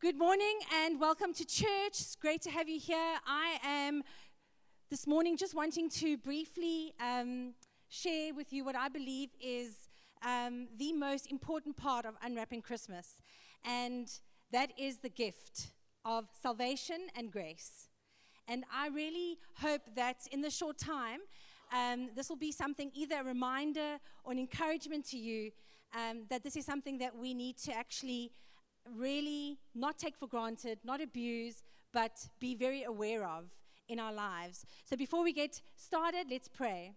Good 0.00 0.16
morning 0.16 0.60
and 0.82 0.98
welcome 0.98 1.34
to 1.34 1.44
church. 1.44 1.90
It's 1.90 2.16
great 2.16 2.40
to 2.42 2.50
have 2.50 2.70
you 2.70 2.80
here. 2.80 3.18
I 3.26 3.58
am 3.62 4.02
this 4.88 5.06
morning 5.06 5.36
just 5.36 5.54
wanting 5.54 5.90
to 5.90 6.16
briefly 6.16 6.94
um, 6.98 7.52
share 7.90 8.32
with 8.32 8.50
you 8.50 8.64
what 8.64 8.74
I 8.74 8.88
believe 8.88 9.28
is 9.38 9.88
um, 10.24 10.68
the 10.78 10.94
most 10.94 11.30
important 11.30 11.76
part 11.76 12.06
of 12.06 12.14
unwrapping 12.22 12.62
Christmas, 12.62 13.20
and 13.62 14.10
that 14.52 14.72
is 14.78 15.00
the 15.00 15.10
gift 15.10 15.72
of 16.06 16.24
salvation 16.32 17.08
and 17.14 17.30
grace. 17.30 17.88
And 18.48 18.64
I 18.74 18.88
really 18.88 19.36
hope 19.56 19.82
that 19.96 20.26
in 20.32 20.40
the 20.40 20.50
short 20.50 20.78
time, 20.78 21.20
um, 21.76 22.08
this 22.16 22.30
will 22.30 22.36
be 22.36 22.52
something 22.52 22.90
either 22.94 23.20
a 23.20 23.24
reminder 23.24 23.98
or 24.24 24.32
an 24.32 24.38
encouragement 24.38 25.04
to 25.10 25.18
you 25.18 25.50
um, 25.94 26.22
that 26.30 26.42
this 26.42 26.56
is 26.56 26.64
something 26.64 26.96
that 26.98 27.14
we 27.14 27.34
need 27.34 27.58
to 27.58 27.72
actually 27.74 28.32
really 28.88 29.58
not 29.74 29.98
take 29.98 30.16
for 30.16 30.26
granted, 30.26 30.78
not 30.84 31.00
abuse, 31.00 31.62
but 31.92 32.12
be 32.38 32.54
very 32.54 32.82
aware 32.82 33.24
of 33.26 33.50
in 33.88 33.98
our 33.98 34.12
lives. 34.12 34.64
So 34.84 34.96
before 34.96 35.24
we 35.24 35.32
get 35.32 35.60
started, 35.76 36.26
let's 36.30 36.48
pray. 36.48 36.92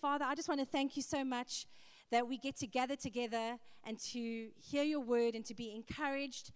Father, 0.00 0.24
I 0.26 0.34
just 0.34 0.48
want 0.48 0.60
to 0.60 0.66
thank 0.66 0.96
you 0.96 1.02
so 1.02 1.24
much 1.24 1.66
that 2.10 2.26
we 2.26 2.38
get 2.38 2.56
to 2.56 2.66
gather 2.66 2.96
together 2.96 3.58
and 3.84 3.98
to 3.98 4.48
hear 4.56 4.82
your 4.82 5.00
word 5.00 5.34
and 5.34 5.44
to 5.44 5.54
be 5.54 5.74
encouraged 5.74 6.52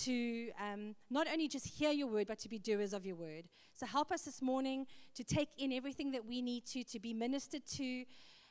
to 0.00 0.50
um, 0.60 0.94
not 1.10 1.26
only 1.30 1.48
just 1.48 1.66
hear 1.66 1.90
your 1.90 2.08
word, 2.08 2.26
but 2.26 2.38
to 2.40 2.48
be 2.48 2.58
doers 2.58 2.92
of 2.92 3.06
your 3.06 3.16
word. 3.16 3.44
So 3.74 3.86
help 3.86 4.10
us 4.10 4.22
this 4.22 4.42
morning 4.42 4.86
to 5.14 5.24
take 5.24 5.48
in 5.58 5.72
everything 5.72 6.10
that 6.12 6.26
we 6.26 6.42
need 6.42 6.66
to, 6.66 6.82
to 6.84 6.98
be 6.98 7.14
ministered 7.14 7.66
to. 7.74 8.04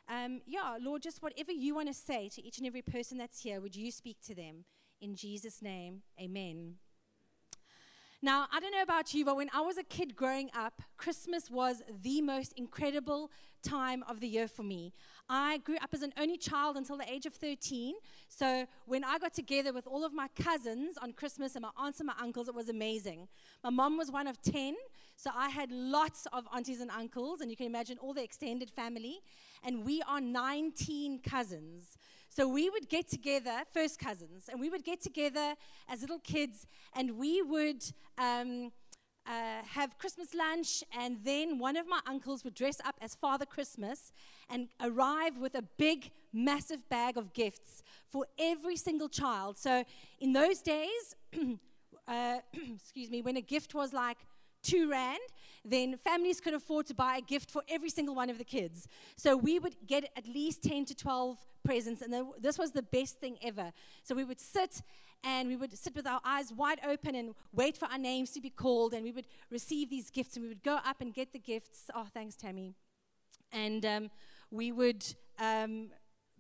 Um, 0.08 0.42
yeah, 0.46 0.78
Lord, 0.82 1.02
just 1.02 1.22
whatever 1.22 1.52
you 1.52 1.76
want 1.76 1.88
to 1.88 1.94
say 1.94 2.30
to 2.36 2.46
each 2.46 2.58
and 2.58 2.68
every 2.68 2.82
person 2.82 3.18
that's 3.18 3.42
here, 3.42 3.60
would 3.60 3.76
you 3.76 3.92
speak 3.92 4.18
to 4.28 4.36
them? 4.36 4.66
In 5.04 5.16
Jesus' 5.18 5.62
name, 5.62 6.02
amen. 6.18 6.76
Now, 8.22 8.48
I 8.54 8.62
don't 8.62 8.72
know 8.72 8.84
about 8.84 9.14
you, 9.14 9.26
but 9.26 9.36
when 9.36 9.50
I 9.54 9.60
was 9.60 9.78
a 9.78 9.84
kid 9.84 10.16
growing 10.16 10.50
up, 10.58 10.82
Christmas 10.96 11.52
was 11.52 11.84
the 12.02 12.22
most 12.22 12.54
incredible 12.56 13.30
time 13.62 14.06
of 14.08 14.22
the 14.22 14.30
year 14.30 14.48
for 14.48 14.64
me. 14.64 14.94
I 15.28 15.58
grew 15.58 15.76
up 15.82 15.90
as 15.92 16.04
an 16.04 16.14
only 16.18 16.38
child 16.38 16.78
until 16.78 16.96
the 16.96 17.12
age 17.12 17.26
of 17.26 17.34
13. 17.34 17.96
So 18.30 18.66
when 18.86 19.04
I 19.04 19.18
got 19.18 19.34
together 19.34 19.74
with 19.74 19.88
all 19.88 20.06
of 20.06 20.14
my 20.14 20.30
cousins 20.42 20.98
on 21.02 21.12
Christmas 21.12 21.56
and 21.56 21.64
my 21.64 21.72
aunts 21.76 22.00
and 22.00 22.08
my 22.08 22.16
uncles, 22.18 22.48
it 22.48 22.56
was 22.56 22.70
amazing. 22.70 23.28
My 23.62 23.72
mom 23.72 23.98
was 23.98 24.10
one 24.10 24.28
of 24.28 24.42
10, 24.42 24.74
so 25.18 25.32
I 25.36 25.50
had 25.50 25.70
lots 25.70 26.28
of 26.32 26.48
aunties 26.56 26.80
and 26.80 26.90
uncles, 26.90 27.42
and 27.42 27.52
you 27.52 27.58
can 27.58 27.66
imagine 27.66 27.98
all 27.98 28.14
the 28.14 28.24
extended 28.24 28.72
family. 28.72 29.20
And 29.66 29.84
we 29.84 30.02
are 30.04 30.22
19 30.22 31.20
cousins. 31.20 31.98
So 32.36 32.48
we 32.48 32.68
would 32.68 32.90
get 32.90 33.08
together, 33.08 33.62
first 33.72 34.00
cousins, 34.00 34.46
and 34.50 34.60
we 34.60 34.68
would 34.68 34.84
get 34.84 35.02
together 35.02 35.54
as 35.88 36.02
little 36.02 36.18
kids, 36.18 36.66
and 36.96 37.20
we 37.20 37.44
would 37.44 37.84
um, 38.18 38.72
uh, 39.28 39.62
have 39.70 40.00
Christmas 40.00 40.34
lunch, 40.34 40.84
and 40.98 41.18
then 41.24 41.60
one 41.60 41.78
of 41.78 41.88
my 41.88 42.00
uncles 42.08 42.44
would 42.44 42.56
dress 42.56 42.82
up 42.84 42.96
as 43.02 43.14
Father 43.14 43.46
Christmas 43.46 44.12
and 44.50 44.70
arrive 44.82 45.38
with 45.38 45.54
a 45.54 45.62
big, 45.78 46.10
massive 46.34 46.90
bag 46.90 47.18
of 47.18 47.34
gifts 47.34 47.84
for 48.10 48.26
every 48.40 48.78
single 48.78 49.10
child. 49.10 49.60
So 49.60 49.84
in 50.20 50.34
those 50.34 50.60
days, 50.64 51.16
uh, 52.08 52.40
excuse 52.76 53.12
me, 53.12 53.22
when 53.22 53.38
a 53.38 53.42
gift 53.42 53.76
was 53.76 53.94
like 53.94 54.18
two 54.64 54.90
rand, 54.90 55.20
then 55.66 55.98
families 55.98 56.42
could 56.42 56.54
afford 56.54 56.86
to 56.88 56.94
buy 56.94 57.18
a 57.18 57.22
gift 57.22 57.52
for 57.52 57.62
every 57.70 57.90
single 57.90 58.16
one 58.16 58.30
of 58.30 58.38
the 58.38 58.44
kids. 58.44 58.88
So 59.16 59.38
we 59.38 59.60
would 59.60 59.76
get 59.88 60.10
at 60.16 60.28
least 60.28 60.64
10 60.64 60.86
to 60.86 60.96
12 60.96 61.38
presents, 61.64 62.02
and 62.02 62.14
this 62.40 62.58
was 62.58 62.72
the 62.72 62.82
best 62.82 63.18
thing 63.18 63.38
ever. 63.42 63.72
So 64.04 64.16
we 64.16 64.24
would 64.24 64.40
sit 64.40 64.82
and 65.24 65.48
we 65.48 65.56
would 65.56 65.78
sit 65.78 65.96
with 65.96 66.06
our 66.06 66.20
eyes 66.26 66.52
wide 66.52 66.82
open 66.86 67.16
and 67.16 67.34
wait 67.54 67.78
for 67.78 67.86
our 67.86 67.98
names 67.98 68.32
to 68.32 68.42
be 68.42 68.50
called, 68.50 68.94
and 68.94 69.04
we 69.04 69.12
would 69.12 69.28
receive 69.50 69.90
these 69.90 70.10
gifts, 70.10 70.36
and 70.36 70.44
we 70.44 70.50
would 70.50 70.64
go 70.64 70.80
up 70.86 71.00
and 71.00 71.14
get 71.14 71.32
the 71.32 71.40
gifts. 71.40 71.90
Oh, 71.96 72.08
thanks, 72.14 72.36
Tammy. 72.36 72.74
And 73.54 73.86
um, 73.86 74.12
we 74.52 74.74
would 74.74 75.06
um, 75.40 75.92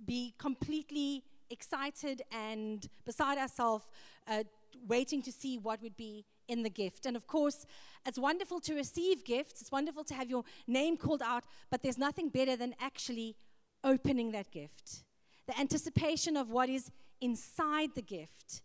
be 0.05 0.33
completely 0.37 1.23
excited 1.49 2.23
and 2.31 2.89
beside 3.05 3.37
ourselves, 3.37 3.85
uh, 4.27 4.43
waiting 4.87 5.21
to 5.21 5.31
see 5.31 5.57
what 5.57 5.81
would 5.81 5.95
be 5.95 6.25
in 6.53 6.63
the 6.63 6.69
gift. 6.69 7.05
And 7.05 7.17
of 7.17 7.27
course, 7.27 7.65
it's 8.05 8.17
wonderful 8.17 8.61
to 8.61 8.73
receive 8.75 9.25
gifts, 9.25 9.59
it's 9.59 9.71
wonderful 9.71 10.05
to 10.05 10.13
have 10.13 10.29
your 10.29 10.43
name 10.67 10.95
called 10.95 11.21
out, 11.21 11.43
but 11.69 11.81
there's 11.81 11.97
nothing 11.97 12.29
better 12.29 12.55
than 12.55 12.73
actually 12.79 13.35
opening 13.83 14.31
that 14.31 14.51
gift. 14.51 15.03
The 15.47 15.59
anticipation 15.59 16.37
of 16.37 16.49
what 16.49 16.69
is 16.69 16.91
inside 17.19 17.89
the 17.95 18.01
gift 18.01 18.61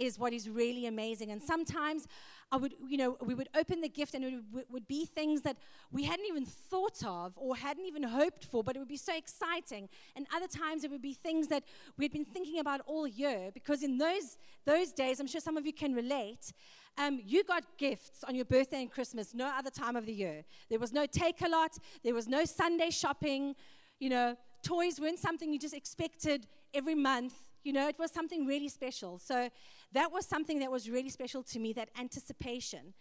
is 0.00 0.18
what 0.18 0.32
is 0.32 0.48
really 0.48 0.86
amazing. 0.86 1.30
And 1.30 1.40
sometimes 1.40 2.08
I 2.50 2.56
would, 2.56 2.74
you 2.88 2.96
know, 2.96 3.16
we 3.20 3.34
would 3.34 3.48
open 3.54 3.80
the 3.80 3.88
gift 3.88 4.14
and 4.14 4.24
it 4.24 4.34
would, 4.70 4.88
be 4.88 5.04
things 5.04 5.42
that 5.42 5.56
we 5.92 6.02
hadn't 6.02 6.26
even 6.26 6.44
thought 6.44 7.04
of 7.04 7.34
or 7.36 7.54
hadn't 7.54 7.84
even 7.84 8.02
hoped 8.02 8.44
for, 8.44 8.64
but 8.64 8.74
it 8.74 8.80
would 8.80 8.88
be 8.88 8.96
so 8.96 9.16
exciting. 9.16 9.88
And 10.16 10.26
other 10.34 10.48
times 10.48 10.82
it 10.82 10.90
would 10.90 11.02
be 11.02 11.12
things 11.12 11.46
that 11.48 11.62
we 11.96 12.06
had 12.06 12.12
been 12.12 12.24
thinking 12.24 12.58
about 12.58 12.80
all 12.86 13.06
year 13.06 13.50
because 13.54 13.84
in 13.84 13.98
those, 13.98 14.36
those 14.64 14.90
days, 14.90 15.20
I'm 15.20 15.28
sure 15.28 15.40
some 15.40 15.56
of 15.56 15.64
you 15.64 15.72
can 15.72 15.94
relate, 15.94 16.52
um, 16.98 17.20
you 17.24 17.44
got 17.44 17.62
gifts 17.78 18.24
on 18.26 18.34
your 18.34 18.46
birthday 18.46 18.80
and 18.80 18.90
Christmas 18.90 19.32
no 19.32 19.46
other 19.46 19.70
time 19.70 19.94
of 19.94 20.06
the 20.06 20.12
year. 20.12 20.44
There 20.70 20.80
was 20.80 20.92
no 20.92 21.06
Takealot, 21.06 21.78
there 22.02 22.14
was 22.14 22.26
no 22.26 22.44
Sunday 22.44 22.90
shopping, 22.90 23.54
you 24.00 24.08
know, 24.08 24.36
toys 24.64 24.98
weren't 24.98 25.18
something 25.18 25.52
you 25.52 25.58
just 25.58 25.74
expected 25.74 26.46
every 26.74 26.94
month 26.94 27.34
you 27.62 27.72
know, 27.72 27.88
it 27.88 27.98
was 27.98 28.10
something 28.10 28.46
really 28.46 28.68
special. 28.68 29.18
So 29.18 29.50
that 29.92 30.12
was 30.12 30.26
something 30.26 30.58
that 30.60 30.70
was 30.70 30.88
really 30.88 31.10
special 31.10 31.42
to 31.44 31.58
me, 31.58 31.72
that 31.74 31.90
anticipation. 31.98 32.94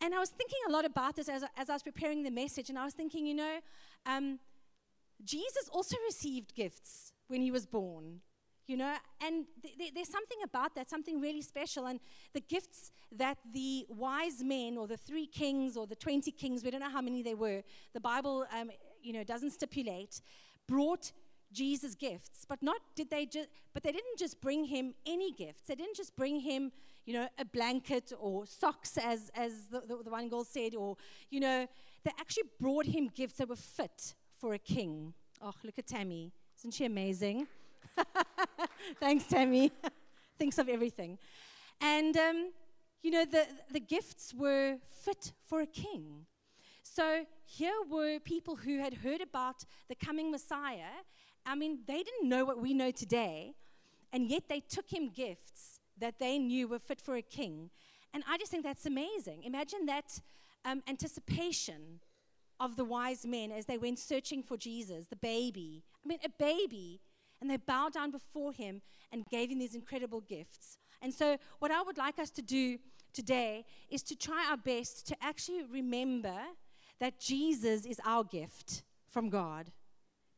And 0.00 0.14
I 0.14 0.18
was 0.18 0.30
thinking 0.30 0.58
a 0.68 0.72
lot 0.72 0.84
about 0.84 1.16
this 1.16 1.28
as, 1.28 1.44
as 1.56 1.68
I 1.68 1.74
was 1.74 1.82
preparing 1.82 2.22
the 2.22 2.30
message, 2.30 2.70
and 2.70 2.78
I 2.78 2.84
was 2.84 2.94
thinking, 2.94 3.26
you 3.26 3.34
know, 3.34 3.58
um, 4.06 4.38
Jesus 5.22 5.68
also 5.70 5.96
received 6.06 6.54
gifts 6.54 7.12
when 7.28 7.42
he 7.42 7.50
was 7.50 7.66
born, 7.66 8.20
you 8.66 8.78
know, 8.78 8.94
and 9.20 9.44
th- 9.62 9.76
th- 9.76 9.94
there's 9.94 10.08
something 10.08 10.38
about 10.42 10.74
that, 10.74 10.88
something 10.88 11.20
really 11.20 11.42
special. 11.42 11.86
And 11.86 12.00
the 12.32 12.40
gifts 12.40 12.90
that 13.12 13.36
the 13.52 13.84
wise 13.90 14.42
men, 14.42 14.78
or 14.78 14.86
the 14.86 14.96
three 14.96 15.26
kings, 15.26 15.76
or 15.76 15.86
the 15.86 15.96
20 15.96 16.30
kings, 16.32 16.64
we 16.64 16.70
don't 16.70 16.80
know 16.80 16.88
how 16.88 17.02
many 17.02 17.22
they 17.22 17.34
were, 17.34 17.62
the 17.92 18.00
Bible, 18.00 18.46
um, 18.58 18.70
you 19.02 19.12
know, 19.12 19.22
doesn't 19.22 19.50
stipulate, 19.50 20.22
brought 20.66 21.12
Jesus' 21.52 21.94
gifts, 21.94 22.44
but 22.48 22.62
not 22.62 22.80
did 22.94 23.10
they 23.10 23.26
just 23.26 23.48
but 23.72 23.82
they 23.82 23.92
didn't 23.92 24.18
just 24.18 24.40
bring 24.40 24.64
him 24.64 24.94
any 25.06 25.32
gifts. 25.32 25.62
They 25.66 25.74
didn't 25.74 25.96
just 25.96 26.16
bring 26.16 26.40
him, 26.40 26.72
you 27.04 27.14
know, 27.14 27.28
a 27.38 27.44
blanket 27.44 28.12
or 28.18 28.46
socks 28.46 28.98
as 28.98 29.30
as 29.34 29.66
the, 29.70 29.80
the, 29.80 30.02
the 30.04 30.10
one 30.10 30.28
girl 30.28 30.44
said, 30.44 30.74
or 30.74 30.96
you 31.30 31.40
know, 31.40 31.66
they 32.04 32.12
actually 32.18 32.44
brought 32.60 32.86
him 32.86 33.08
gifts 33.14 33.34
that 33.38 33.48
were 33.48 33.56
fit 33.56 34.14
for 34.38 34.54
a 34.54 34.58
king. 34.58 35.14
Oh, 35.42 35.54
look 35.64 35.78
at 35.78 35.86
Tammy. 35.86 36.32
Isn't 36.58 36.72
she 36.72 36.84
amazing? 36.84 37.46
Thanks, 39.00 39.24
Tammy. 39.26 39.72
Thinks 40.38 40.58
of 40.58 40.68
everything. 40.68 41.18
And 41.80 42.16
um, 42.16 42.52
you 43.02 43.10
know, 43.10 43.24
the, 43.24 43.46
the 43.72 43.80
gifts 43.80 44.34
were 44.34 44.76
fit 44.90 45.32
for 45.46 45.60
a 45.60 45.66
king. 45.66 46.26
So 46.82 47.24
here 47.44 47.76
were 47.88 48.18
people 48.20 48.56
who 48.56 48.78
had 48.78 48.94
heard 48.94 49.20
about 49.20 49.64
the 49.88 49.94
coming 49.94 50.30
Messiah 50.30 51.04
I 51.50 51.56
mean, 51.56 51.80
they 51.88 52.04
didn't 52.04 52.28
know 52.28 52.44
what 52.44 52.60
we 52.60 52.72
know 52.72 52.92
today, 52.92 53.54
and 54.12 54.30
yet 54.30 54.44
they 54.48 54.60
took 54.60 54.88
him 54.88 55.08
gifts 55.08 55.80
that 55.98 56.20
they 56.20 56.38
knew 56.38 56.68
were 56.68 56.78
fit 56.78 57.00
for 57.00 57.16
a 57.16 57.22
king. 57.22 57.70
And 58.14 58.22
I 58.28 58.38
just 58.38 58.52
think 58.52 58.62
that's 58.62 58.86
amazing. 58.86 59.42
Imagine 59.42 59.86
that 59.86 60.20
um, 60.64 60.80
anticipation 60.88 61.98
of 62.60 62.76
the 62.76 62.84
wise 62.84 63.26
men 63.26 63.50
as 63.50 63.66
they 63.66 63.78
went 63.78 63.98
searching 63.98 64.44
for 64.44 64.56
Jesus, 64.56 65.08
the 65.08 65.16
baby. 65.16 65.82
I 66.04 66.08
mean, 66.08 66.18
a 66.24 66.28
baby. 66.28 67.00
And 67.40 67.50
they 67.50 67.56
bowed 67.56 67.94
down 67.94 68.12
before 68.12 68.52
him 68.52 68.80
and 69.10 69.26
gave 69.26 69.50
him 69.50 69.58
these 69.58 69.74
incredible 69.74 70.20
gifts. 70.20 70.78
And 71.02 71.12
so, 71.12 71.36
what 71.58 71.72
I 71.72 71.82
would 71.82 71.98
like 71.98 72.20
us 72.20 72.30
to 72.30 72.42
do 72.42 72.78
today 73.12 73.64
is 73.90 74.02
to 74.04 74.16
try 74.16 74.46
our 74.48 74.56
best 74.56 75.08
to 75.08 75.16
actually 75.20 75.64
remember 75.64 76.36
that 77.00 77.18
Jesus 77.18 77.86
is 77.86 77.98
our 78.04 78.22
gift 78.22 78.84
from 79.08 79.30
God. 79.30 79.72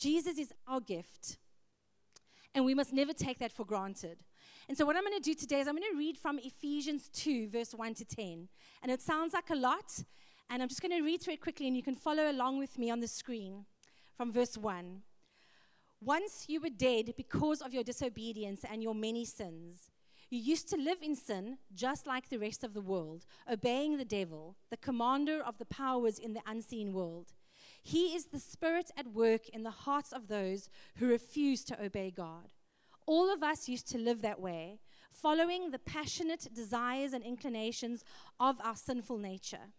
Jesus 0.02 0.36
is 0.36 0.52
our 0.66 0.80
gift. 0.80 1.38
And 2.54 2.64
we 2.64 2.74
must 2.74 2.92
never 2.92 3.12
take 3.12 3.38
that 3.38 3.52
for 3.52 3.64
granted. 3.64 4.18
And 4.68 4.76
so, 4.76 4.84
what 4.84 4.96
I'm 4.96 5.04
going 5.04 5.16
to 5.16 5.30
do 5.30 5.34
today 5.34 5.60
is 5.60 5.68
I'm 5.68 5.76
going 5.76 5.90
to 5.92 5.96
read 5.96 6.18
from 6.18 6.38
Ephesians 6.38 7.08
2, 7.12 7.48
verse 7.48 7.72
1 7.72 7.94
to 7.94 8.04
10. 8.04 8.48
And 8.82 8.90
it 8.90 9.00
sounds 9.00 9.32
like 9.32 9.50
a 9.50 9.54
lot. 9.54 10.02
And 10.50 10.60
I'm 10.60 10.68
just 10.68 10.82
going 10.82 10.92
to 10.92 11.02
read 11.02 11.22
through 11.22 11.34
it 11.34 11.40
quickly, 11.40 11.68
and 11.68 11.76
you 11.76 11.82
can 11.84 11.94
follow 11.94 12.30
along 12.30 12.58
with 12.58 12.78
me 12.78 12.90
on 12.90 13.00
the 13.00 13.06
screen 13.06 13.64
from 14.16 14.32
verse 14.32 14.58
1. 14.58 15.02
Once 16.00 16.46
you 16.48 16.60
were 16.60 16.68
dead 16.68 17.14
because 17.16 17.62
of 17.62 17.72
your 17.72 17.84
disobedience 17.84 18.64
and 18.70 18.82
your 18.82 18.94
many 18.94 19.24
sins. 19.24 19.88
You 20.30 20.40
used 20.40 20.68
to 20.70 20.76
live 20.76 20.98
in 21.00 21.14
sin 21.14 21.58
just 21.74 22.06
like 22.06 22.28
the 22.28 22.38
rest 22.38 22.64
of 22.64 22.74
the 22.74 22.80
world, 22.80 23.24
obeying 23.50 23.98
the 23.98 24.04
devil, 24.04 24.56
the 24.70 24.76
commander 24.78 25.40
of 25.42 25.58
the 25.58 25.66
powers 25.66 26.18
in 26.18 26.32
the 26.32 26.40
unseen 26.46 26.92
world. 26.92 27.34
He 27.82 28.14
is 28.14 28.26
the 28.26 28.38
Spirit 28.38 28.90
at 28.96 29.12
work 29.12 29.48
in 29.48 29.64
the 29.64 29.70
hearts 29.70 30.12
of 30.12 30.28
those 30.28 30.70
who 30.96 31.08
refuse 31.08 31.64
to 31.64 31.82
obey 31.82 32.10
God. 32.10 32.52
All 33.06 33.32
of 33.32 33.42
us 33.42 33.68
used 33.68 33.88
to 33.90 33.98
live 33.98 34.22
that 34.22 34.40
way, 34.40 34.78
following 35.10 35.70
the 35.70 35.78
passionate 35.80 36.48
desires 36.54 37.12
and 37.12 37.24
inclinations 37.24 38.04
of 38.38 38.60
our 38.62 38.76
sinful 38.76 39.18
nature. 39.18 39.72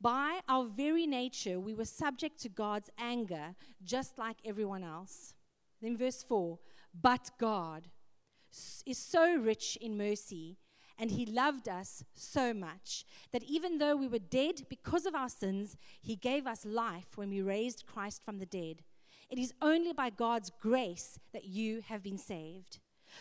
By 0.00 0.40
our 0.48 0.64
very 0.64 1.06
nature, 1.06 1.58
we 1.58 1.74
were 1.74 1.84
subject 1.84 2.40
to 2.42 2.48
God's 2.48 2.90
anger, 2.98 3.54
just 3.82 4.18
like 4.18 4.36
everyone 4.44 4.84
else. 4.84 5.34
Then, 5.80 5.96
verse 5.96 6.22
4 6.22 6.58
But 7.00 7.30
God 7.38 7.88
is 8.86 8.98
so 8.98 9.36
rich 9.36 9.76
in 9.80 9.96
mercy, 9.96 10.58
and 10.98 11.10
He 11.10 11.26
loved 11.26 11.68
us 11.68 12.04
so 12.14 12.52
much 12.52 13.04
that 13.32 13.44
even 13.44 13.78
though 13.78 13.96
we 13.96 14.08
were 14.08 14.18
dead 14.18 14.66
because 14.68 15.06
of 15.06 15.14
our 15.14 15.28
sins, 15.28 15.76
He 16.00 16.16
gave 16.16 16.46
us 16.46 16.64
life 16.64 17.16
when 17.16 17.30
we 17.30 17.40
raised 17.40 17.86
Christ 17.86 18.22
from 18.24 18.38
the 18.38 18.46
dead. 18.46 18.82
It 19.30 19.38
is 19.38 19.52
only 19.60 19.92
by 19.92 20.10
God's 20.10 20.50
grace 20.60 21.18
that 21.32 21.44
you 21.44 21.82
have 21.86 22.02
been 22.02 22.18
saved. 22.18 22.78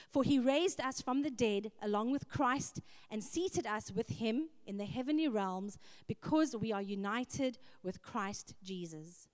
For 0.10 0.24
he 0.24 0.40
raised 0.40 0.82
us 0.82 1.02
from 1.02 1.22
the 1.22 1.32
dead 1.32 1.72
along 1.82 2.12
with 2.12 2.30
Christ 2.30 2.82
and 3.10 3.24
seated 3.24 3.66
us 3.66 3.92
with 3.92 4.10
him 4.10 4.50
in 4.66 4.78
the 4.78 4.86
heavenly 4.86 5.28
realms 5.28 5.78
because 6.08 6.56
we 6.56 6.72
are 6.72 6.82
united 6.82 7.58
with 7.84 8.02
Christ 8.02 8.54
Jesus. 8.64 9.28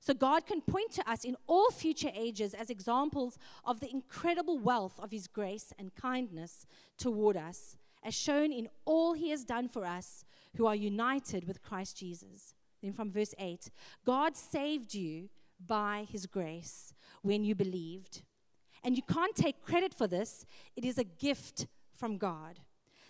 So 0.00 0.14
God 0.14 0.46
can 0.46 0.60
point 0.60 0.92
to 0.92 1.10
us 1.10 1.24
in 1.24 1.36
all 1.46 1.70
future 1.70 2.10
ages 2.14 2.54
as 2.54 2.70
examples 2.70 3.36
of 3.64 3.80
the 3.80 3.90
incredible 3.90 4.58
wealth 4.58 4.98
of 5.00 5.10
his 5.10 5.26
grace 5.26 5.72
and 5.78 5.94
kindness 5.94 6.66
toward 6.96 7.36
us, 7.36 7.76
as 8.04 8.14
shown 8.14 8.52
in 8.52 8.68
all 8.84 9.14
he 9.14 9.30
has 9.30 9.44
done 9.44 9.68
for 9.68 9.84
us 9.84 10.24
who 10.56 10.66
are 10.66 10.74
united 10.74 11.46
with 11.46 11.62
Christ 11.62 11.96
Jesus. 11.96 12.54
Then 12.82 12.92
from 12.92 13.10
verse 13.10 13.34
8 13.38 13.70
God 14.04 14.36
saved 14.36 14.94
you 14.94 15.28
by 15.64 16.06
his 16.10 16.26
grace 16.26 16.94
when 17.22 17.44
you 17.44 17.54
believed. 17.54 18.22
And 18.84 18.96
you 18.96 19.02
can't 19.02 19.34
take 19.34 19.62
credit 19.62 19.92
for 19.92 20.06
this, 20.06 20.46
it 20.76 20.84
is 20.84 20.98
a 20.98 21.04
gift 21.04 21.66
from 21.92 22.16
God. 22.16 22.60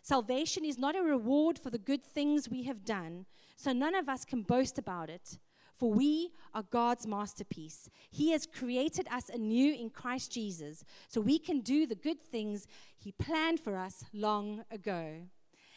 Salvation 0.03 0.65
is 0.65 0.79
not 0.79 0.97
a 0.97 1.03
reward 1.03 1.59
for 1.59 1.69
the 1.69 1.79
good 1.79 2.03
things 2.03 2.49
we 2.49 2.63
have 2.63 2.85
done, 2.85 3.27
so 3.57 3.73
none 3.73 3.95
of 3.95 4.09
us 4.09 4.25
can 4.25 4.43
boast 4.43 4.79
about 4.79 5.11
it. 5.11 5.39
For 5.79 5.91
we 5.91 6.33
are 6.55 6.65
God's 6.65 7.07
masterpiece. 7.07 7.89
He 8.11 8.33
has 8.33 8.47
created 8.47 9.07
us 9.13 9.29
anew 9.29 9.73
in 9.73 9.91
Christ 9.91 10.33
Jesus, 10.33 10.85
so 11.07 11.21
we 11.21 11.39
can 11.39 11.61
do 11.61 11.87
the 11.87 11.95
good 11.95 12.21
things 12.21 12.67
He 12.99 13.13
planned 13.13 13.61
for 13.61 13.77
us 13.77 14.05
long 14.13 14.65
ago. 14.71 15.23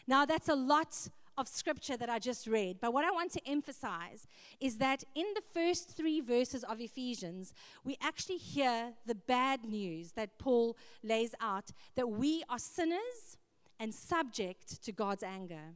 Now, 0.07 0.25
that's 0.25 0.49
a 0.49 0.55
lot 0.55 1.07
of 1.37 1.47
scripture 1.47 1.97
that 1.97 2.09
I 2.09 2.19
just 2.19 2.47
read. 2.47 2.79
But 2.81 2.93
what 2.93 3.05
I 3.05 3.11
want 3.11 3.31
to 3.33 3.47
emphasize 3.47 4.27
is 4.59 4.77
that 4.77 5.03
in 5.15 5.25
the 5.35 5.41
first 5.53 5.95
three 5.95 6.19
verses 6.19 6.63
of 6.63 6.81
Ephesians, 6.81 7.53
we 7.83 7.95
actually 8.01 8.37
hear 8.37 8.93
the 9.05 9.15
bad 9.15 9.63
news 9.63 10.13
that 10.13 10.39
Paul 10.39 10.77
lays 11.03 11.35
out 11.39 11.71
that 11.95 12.09
we 12.09 12.43
are 12.49 12.59
sinners 12.59 13.37
and 13.79 13.93
subject 13.93 14.83
to 14.83 14.91
God's 14.91 15.23
anger. 15.23 15.75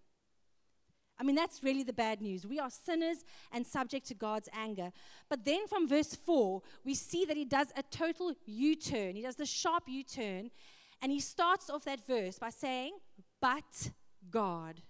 I 1.18 1.24
mean, 1.24 1.36
that's 1.36 1.64
really 1.64 1.84
the 1.84 1.94
bad 1.94 2.22
news. 2.22 2.46
We 2.46 2.60
are 2.60 2.70
sinners 2.70 3.24
and 3.52 3.66
subject 3.66 4.08
to 4.08 4.14
God's 4.14 4.50
anger. 4.54 4.92
But 5.30 5.46
then 5.46 5.68
from 5.68 5.88
verse 5.88 6.14
4, 6.14 6.62
we 6.84 6.94
see 6.94 7.24
that 7.26 7.38
he 7.38 7.46
does 7.46 7.68
a 7.78 7.84
total 7.84 8.34
U 8.46 8.76
turn. 8.76 9.16
He 9.16 9.22
does 9.22 9.38
the 9.38 9.46
sharp 9.46 9.84
U 9.88 10.04
turn. 10.04 10.52
And 11.02 11.12
he 11.12 11.20
starts 11.20 11.70
off 11.70 11.86
that 11.86 12.06
verse 12.06 12.38
by 12.38 12.50
saying, 12.50 12.94
But 13.40 13.92
God. 14.30 14.82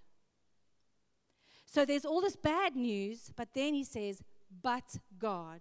So 1.76 1.84
there's 1.84 2.06
all 2.06 2.22
this 2.22 2.38
bad 2.38 2.78
news, 2.78 3.32
but 3.36 3.50
then 3.54 3.74
he 3.74 3.84
says, 3.84 4.24
but 4.62 4.98
God. 5.20 5.60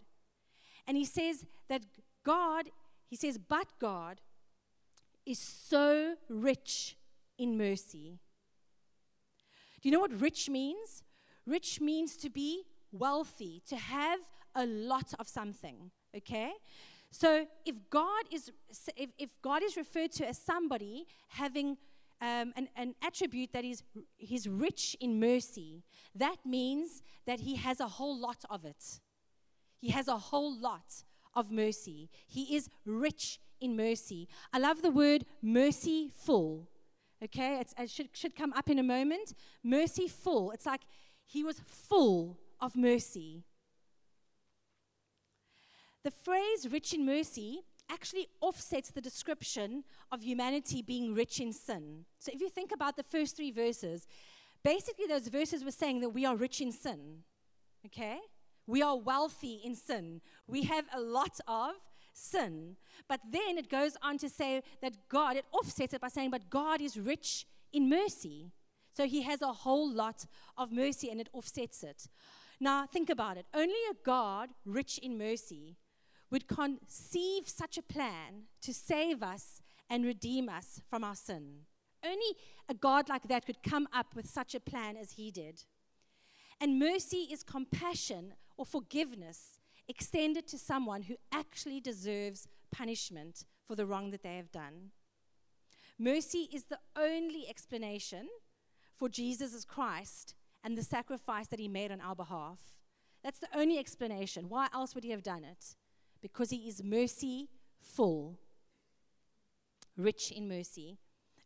And 0.87 0.97
he 0.97 1.05
says 1.05 1.45
that 1.69 1.83
God, 2.25 2.71
he 3.09 3.17
says, 3.17 3.37
but 3.37 3.67
God 3.81 4.21
is 5.27 5.41
so 5.41 6.15
rich 6.29 6.97
in 7.37 7.59
mercy. 7.59 8.21
Do 9.85 9.91
you 9.91 9.93
know 9.93 10.01
what 10.01 10.19
rich 10.19 10.49
means? 10.49 11.03
Rich 11.45 11.79
means 11.83 12.17
to 12.17 12.31
be 12.31 12.65
wealthy, 12.91 13.61
to 13.69 13.77
have 13.77 14.21
a 14.55 14.65
lot 14.65 15.13
of 15.19 15.29
something, 15.29 15.91
okay? 16.17 16.53
So 17.11 17.47
if 17.67 17.77
God 17.91 18.25
is 18.33 18.51
if, 18.97 19.11
if 19.19 19.31
God 19.43 19.63
is 19.63 19.77
referred 19.77 20.11
to 20.13 20.27
as 20.27 20.39
somebody 20.39 21.07
having 21.29 21.77
um, 22.23 22.55
an, 22.57 22.69
an 22.77 22.95
attribute 23.03 23.53
that 23.53 23.67
is 23.67 23.83
he's 24.17 24.49
rich 24.49 24.97
in 25.01 25.21
mercy. 25.21 25.85
That 26.15 26.37
means 26.47 27.03
that 27.27 27.41
he 27.41 27.57
has 27.57 27.79
a 27.79 27.89
whole 27.89 28.19
lot 28.19 28.43
of 28.49 28.65
it. 28.65 29.01
He 29.83 29.91
has 29.91 30.09
a 30.09 30.17
whole 30.17 30.59
lot 30.59 31.05
of 31.35 31.51
mercy. 31.51 32.09
He 32.27 32.57
is 32.57 32.71
rich 32.87 33.39
in 33.61 33.77
mercy. 33.77 34.29
I 34.51 34.59
love 34.61 34.81
the 34.81 34.91
word 34.91 35.27
merciful. 35.43 36.71
Okay, 37.23 37.59
it's, 37.61 37.75
it 37.79 37.91
should, 37.91 38.09
should 38.13 38.37
come 38.37 38.53
up 38.53 38.69
in 38.69 38.79
a 38.79 38.83
moment. 38.83 39.35
Merciful. 39.63 40.51
It's 40.51 40.67
like 40.67 40.83
he 41.25 41.43
was 41.43 41.61
full 41.67 42.39
of 42.61 42.77
mercy. 42.77 43.45
The 46.03 46.11
phrase 46.11 46.69
rich 46.71 46.93
in 46.93 47.07
mercy 47.07 47.63
actually 47.91 48.29
offsets 48.41 48.91
the 48.91 49.01
description 49.01 49.85
of 50.13 50.23
humanity 50.23 50.83
being 50.83 51.15
rich 51.15 51.41
in 51.41 51.53
sin. 51.53 52.05
So 52.19 52.31
if 52.33 52.41
you 52.41 52.49
think 52.49 52.73
about 52.73 52.97
the 52.97 53.03
first 53.03 53.37
three 53.37 53.51
verses, 53.51 54.07
basically 54.63 55.07
those 55.07 55.29
verses 55.29 55.65
were 55.65 55.71
saying 55.71 56.01
that 56.01 56.11
we 56.11 56.27
are 56.27 56.37
rich 56.37 56.61
in 56.61 56.73
sin. 56.73 57.25
Okay? 57.87 58.19
We 58.67 58.83
are 58.83 58.97
wealthy 58.97 59.61
in 59.65 59.75
sin. 59.75 60.21
We 60.47 60.63
have 60.65 60.87
a 60.95 61.01
lot 61.01 61.39
of 61.47 61.73
sin. 62.15 62.77
But 63.09 63.21
then 63.31 63.59
it 63.59 63.69
goes 63.69 63.97
on 64.03 64.17
to 64.19 64.29
say 64.29 64.63
that 64.81 65.09
God, 65.09 65.37
it 65.37 65.45
offsets 65.53 65.93
it 65.93 66.01
by 66.01 66.09
saying, 66.09 66.31
but 66.31 66.49
God 66.49 66.81
is 66.81 66.99
rich 66.99 67.47
in 67.73 67.89
mercy. 67.89 68.53
So 68.91 69.07
he 69.07 69.23
has 69.23 69.43
a 69.43 69.53
whole 69.53 69.93
lot 69.93 70.25
of 70.57 70.73
mercy 70.73 71.11
and 71.11 71.21
it 71.21 71.29
offsets 71.33 71.83
it. 71.83 72.09
Now, 72.61 72.87
think 72.87 73.11
about 73.11 73.37
it. 73.37 73.47
Only 73.53 73.75
a 73.91 73.97
God 74.05 74.51
rich 74.65 74.99
in 74.99 75.19
mercy 75.19 75.77
would 76.31 76.47
conceive 76.47 77.49
such 77.49 77.77
a 77.77 77.83
plan 77.83 78.45
to 78.63 78.73
save 78.73 79.23
us 79.23 79.61
and 79.91 80.05
redeem 80.05 80.49
us 80.49 80.81
from 80.89 81.05
our 81.05 81.17
sin. 81.17 81.67
Only 82.05 82.37
a 82.69 82.75
God 82.75 83.09
like 83.09 83.29
that 83.29 83.47
could 83.47 83.63
come 83.63 83.89
up 83.93 84.15
with 84.15 84.27
such 84.27 84.55
a 84.55 84.61
plan 84.61 84.97
as 84.97 85.13
he 85.13 85.31
did. 85.31 85.65
And 86.61 86.79
mercy 86.79 87.29
is 87.31 87.43
compassion 87.43 88.35
or 88.57 88.65
forgiveness 88.65 89.54
extended 89.89 90.47
to 90.49 90.59
someone 90.59 91.03
who 91.03 91.17
actually 91.33 91.81
deserves 91.81 92.49
punishment 92.73 93.45
for 93.63 93.77
the 93.77 93.87
wrong 93.87 94.11
that 94.11 94.23
they 94.23 94.37
have 94.37 94.53
done. 94.53 94.91
Mercy 95.99 96.49
is 96.53 96.65
the 96.65 96.81
only 96.97 97.49
explanation 97.49 98.29
for 98.97 99.09
Jesus 99.09 99.55
as 99.55 99.65
Christ 99.65 100.35
and 100.63 100.77
the 100.77 100.83
sacrifice 100.83 101.49
that 101.49 101.61
he 101.61 101.69
made 101.69 101.93
on 101.93 102.01
our 102.01 102.17
behalf. 102.17 102.61
That's 103.23 103.39
the 103.39 103.57
only 103.57 103.79
explanation. 103.79 104.49
Why 104.49 104.69
else 104.75 104.95
would 104.95 105.05
he 105.05 105.11
have 105.11 105.23
done 105.23 105.45
it? 105.45 105.77
because 106.25 106.49
he 106.49 106.67
is 106.67 106.83
merciful, 106.83 108.39
rich 109.95 110.33
in 110.33 110.49
mercy. 110.49 110.97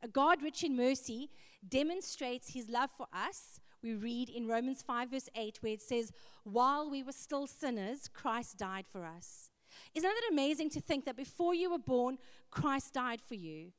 A 0.00 0.07
God 0.07 0.40
rich 0.40 0.62
in 0.62 0.76
mercy 0.76 1.30
demonstrates 1.68 2.54
his 2.54 2.68
love 2.68 2.90
for 2.97 3.09
us. 3.12 3.59
We 3.82 3.94
read 3.94 4.28
in 4.28 4.49
Romans 4.49 4.82
5, 4.82 5.11
verse 5.11 5.28
8, 5.35 5.58
where 5.61 5.73
it 5.73 5.82
says, 5.82 6.12
While 6.44 6.90
we 6.90 7.02
were 7.02 7.12
still 7.12 7.47
sinners, 7.47 8.08
Christ 8.12 8.58
died 8.58 8.87
for 8.87 9.04
us. 9.04 9.50
Isn't 9.94 10.11
it 10.11 10.32
amazing 10.32 10.70
to 10.70 10.80
think 10.80 11.04
that 11.04 11.16
before 11.16 11.54
you 11.54 11.70
were 11.70 11.78
born, 11.78 12.18
Christ 12.50 12.94
died 12.94 13.20
for 13.20 13.35
you? 13.35 13.73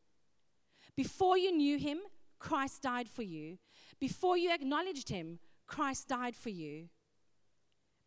Before 0.95 1.37
you 1.37 1.51
knew 1.51 1.77
him, 1.77 1.99
Christ 2.39 2.81
died 2.81 3.09
for 3.09 3.23
you. 3.23 3.57
Before 3.99 4.37
you 4.37 4.53
acknowledged 4.53 5.09
him, 5.09 5.39
Christ 5.67 6.07
died 6.07 6.35
for 6.35 6.49
you. 6.49 6.89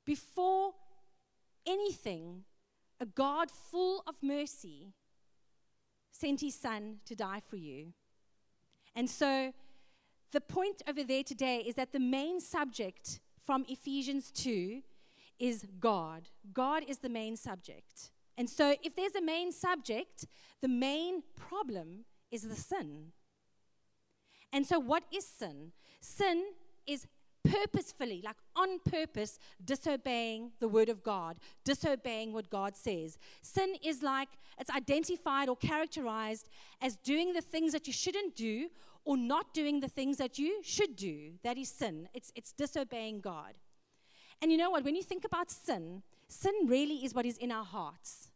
Before 0.04 0.72
anything, 1.66 2.44
a 2.98 3.06
God 3.06 3.50
full 3.50 4.02
of 4.06 4.16
mercy 4.22 4.94
sent 6.10 6.40
his 6.40 6.54
son 6.54 6.98
to 7.06 7.14
die 7.14 7.40
for 7.40 7.56
you. 7.56 7.92
And 8.94 9.08
so 9.08 9.52
the 10.32 10.40
point 10.40 10.82
over 10.88 11.04
there 11.04 11.22
today 11.22 11.58
is 11.58 11.74
that 11.76 11.92
the 11.92 12.00
main 12.00 12.40
subject 12.40 13.20
from 13.44 13.64
Ephesians 13.68 14.30
2 14.32 14.82
is 15.38 15.66
God. 15.78 16.28
God 16.52 16.84
is 16.86 16.98
the 16.98 17.08
main 17.08 17.36
subject. 17.36 18.10
And 18.38 18.48
so 18.48 18.74
if 18.82 18.96
there's 18.96 19.14
a 19.14 19.22
main 19.22 19.52
subject, 19.52 20.26
the 20.60 20.68
main 20.68 21.22
problem 21.36 22.04
is 22.30 22.42
the 22.42 22.54
sin. 22.54 23.12
And 24.52 24.66
so 24.66 24.78
what 24.78 25.04
is 25.12 25.26
sin? 25.26 25.72
Sin 26.00 26.44
is 26.86 27.06
purposefully, 27.44 28.22
like 28.24 28.36
on 28.54 28.78
purpose, 28.80 29.38
disobeying 29.64 30.52
the 30.60 30.68
word 30.68 30.88
of 30.88 31.02
God, 31.02 31.36
disobeying 31.64 32.32
what 32.32 32.50
God 32.50 32.76
says. 32.76 33.18
Sin 33.42 33.74
is 33.84 34.02
like 34.02 34.28
it's 34.58 34.70
identified 34.70 35.48
or 35.48 35.56
characterized 35.56 36.48
as 36.80 36.96
doing 36.96 37.32
the 37.32 37.40
things 37.40 37.72
that 37.72 37.86
you 37.86 37.92
shouldn't 37.92 38.36
do 38.36 38.68
or 39.04 39.16
not 39.16 39.52
doing 39.52 39.80
the 39.80 39.88
things 39.88 40.16
that 40.18 40.38
you 40.38 40.60
should 40.62 40.96
do. 40.96 41.32
That 41.42 41.58
is 41.58 41.68
sin. 41.68 42.08
It's, 42.14 42.32
it's 42.34 42.52
disobeying 42.52 43.20
God. 43.20 43.54
And 44.40 44.50
you 44.50 44.58
know 44.58 44.70
what? 44.70 44.84
When 44.84 44.96
you 44.96 45.02
think 45.02 45.24
about 45.24 45.50
sin, 45.50 46.02
sin 46.28 46.54
really 46.66 47.04
is 47.04 47.14
what 47.14 47.26
is 47.26 47.38
in 47.38 47.52
our 47.52 47.64
hearts. 47.64 48.28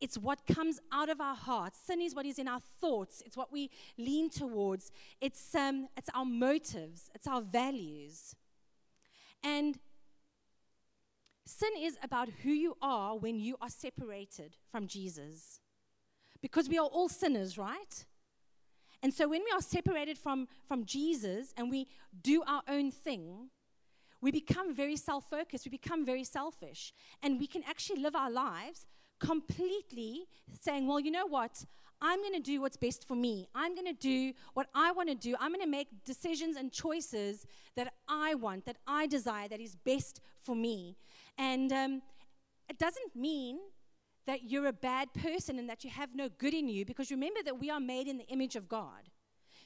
It's 0.00 0.18
what 0.18 0.46
comes 0.46 0.78
out 0.92 1.08
of 1.08 1.20
our 1.20 1.34
hearts. 1.34 1.78
Sin 1.84 2.00
is 2.02 2.14
what 2.14 2.26
is 2.26 2.38
in 2.38 2.48
our 2.48 2.60
thoughts. 2.80 3.22
It's 3.24 3.36
what 3.36 3.50
we 3.50 3.70
lean 3.96 4.28
towards. 4.28 4.92
It's, 5.20 5.54
um, 5.54 5.88
it's 5.96 6.10
our 6.14 6.24
motives. 6.24 7.10
It's 7.14 7.26
our 7.26 7.40
values. 7.40 8.34
And 9.42 9.78
sin 11.46 11.70
is 11.78 11.96
about 12.02 12.28
who 12.42 12.50
you 12.50 12.76
are 12.82 13.16
when 13.16 13.38
you 13.38 13.56
are 13.60 13.70
separated 13.70 14.56
from 14.70 14.86
Jesus. 14.86 15.60
Because 16.42 16.68
we 16.68 16.78
are 16.78 16.86
all 16.86 17.08
sinners, 17.08 17.56
right? 17.56 18.04
And 19.02 19.12
so 19.12 19.28
when 19.28 19.42
we 19.42 19.50
are 19.54 19.60
separated 19.60 20.18
from, 20.18 20.48
from 20.66 20.84
Jesus 20.84 21.52
and 21.56 21.70
we 21.70 21.86
do 22.22 22.42
our 22.46 22.62
own 22.68 22.90
thing, 22.90 23.50
we 24.20 24.30
become 24.30 24.74
very 24.74 24.96
self 24.96 25.28
focused, 25.28 25.66
we 25.66 25.70
become 25.70 26.04
very 26.04 26.24
selfish, 26.24 26.92
and 27.22 27.38
we 27.38 27.46
can 27.46 27.62
actually 27.68 28.00
live 28.00 28.16
our 28.16 28.30
lives 28.30 28.86
completely 29.20 30.26
saying, 30.60 30.86
Well, 30.86 31.00
you 31.00 31.10
know 31.10 31.26
what? 31.26 31.64
I'm 32.00 32.20
going 32.20 32.34
to 32.34 32.40
do 32.40 32.60
what's 32.60 32.76
best 32.76 33.08
for 33.08 33.14
me. 33.14 33.48
I'm 33.54 33.74
going 33.74 33.86
to 33.86 33.94
do 33.94 34.34
what 34.52 34.66
I 34.74 34.92
want 34.92 35.08
to 35.08 35.14
do. 35.14 35.34
I'm 35.40 35.50
going 35.50 35.64
to 35.64 35.70
make 35.70 36.04
decisions 36.04 36.56
and 36.56 36.70
choices 36.70 37.46
that 37.74 37.94
I 38.06 38.34
want, 38.34 38.66
that 38.66 38.76
I 38.86 39.06
desire, 39.06 39.48
that 39.48 39.60
is 39.60 39.76
best 39.76 40.20
for 40.38 40.54
me. 40.54 40.96
And 41.38 41.72
um, 41.72 42.02
it 42.68 42.78
doesn't 42.78 43.16
mean 43.16 43.58
that 44.26 44.50
you're 44.50 44.66
a 44.66 44.72
bad 44.72 45.12
person 45.14 45.58
and 45.58 45.68
that 45.68 45.84
you 45.84 45.90
have 45.90 46.14
no 46.14 46.28
good 46.28 46.54
in 46.54 46.68
you, 46.68 46.84
because 46.84 47.10
remember 47.10 47.40
that 47.44 47.60
we 47.60 47.70
are 47.70 47.80
made 47.80 48.08
in 48.08 48.18
the 48.18 48.26
image 48.26 48.56
of 48.56 48.68
God. 48.68 49.10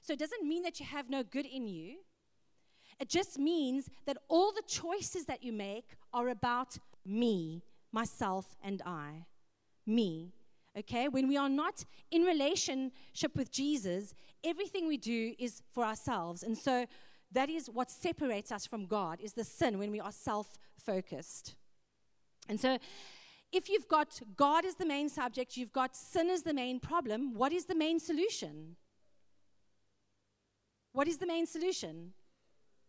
So 0.03 0.13
it 0.13 0.19
doesn't 0.19 0.47
mean 0.47 0.63
that 0.63 0.81
you 0.81 0.87
have 0.87 1.11
no 1.11 1.23
good 1.23 1.47
in 1.47 1.67
you. 1.67 1.97
It 2.99 3.09
just 3.09 3.39
means 3.39 3.89
that 4.07 4.19
all 4.29 4.53
the 4.53 4.63
choices 4.67 5.25
that 5.25 5.43
you 5.43 5.53
make 5.53 5.97
are 6.13 6.29
about 6.29 6.79
me, 7.07 7.65
myself, 7.93 8.57
and 8.63 8.83
I. 8.85 9.25
Me. 9.87 10.35
Okay? 10.79 11.09
When 11.09 11.27
we 11.27 11.37
are 11.37 11.49
not 11.49 11.85
in 12.11 12.23
relationship 12.23 13.35
with 13.35 13.51
Jesus, 13.51 14.15
everything 14.45 14.87
we 14.87 14.99
do 14.99 15.35
is 15.39 15.63
for 15.73 15.85
ourselves. 15.85 16.43
And 16.43 16.57
so 16.57 16.87
that 17.33 17.49
is 17.49 17.71
what 17.71 17.91
separates 17.91 18.53
us 18.53 18.67
from 18.67 18.87
God, 18.87 19.21
is 19.21 19.33
the 19.33 19.45
sin 19.45 19.79
when 19.79 19.91
we 19.91 20.01
are 20.01 20.13
self 20.13 20.59
focused. 20.79 21.55
And 22.49 22.61
so 22.61 22.79
if 23.53 23.69
you've 23.69 23.89
got 23.89 24.21
God 24.37 24.65
as 24.65 24.77
the 24.77 24.87
main 24.87 25.09
subject, 25.09 25.57
you've 25.57 25.73
got 25.73 25.97
sin 25.97 26.31
as 26.31 26.43
the 26.43 26.55
main 26.55 26.79
problem, 26.81 27.35
what 27.35 27.53
is 27.53 27.65
the 27.67 27.75
main 27.75 27.99
solution? 27.99 28.77
What 30.93 31.09
is 31.09 31.19
the 31.19 31.27
main 31.27 31.47
solution? 31.47 32.13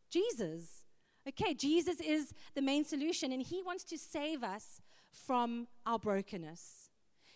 Jesus. 0.09 0.83
Okay, 1.27 1.53
Jesus 1.53 1.99
is 1.99 2.33
the 2.55 2.61
main 2.61 2.83
solution, 2.83 3.31
and 3.31 3.41
He 3.41 3.61
wants 3.63 3.83
to 3.85 3.97
save 3.97 4.43
us 4.43 4.81
from 5.11 5.67
our 5.85 5.99
brokenness. 5.99 6.89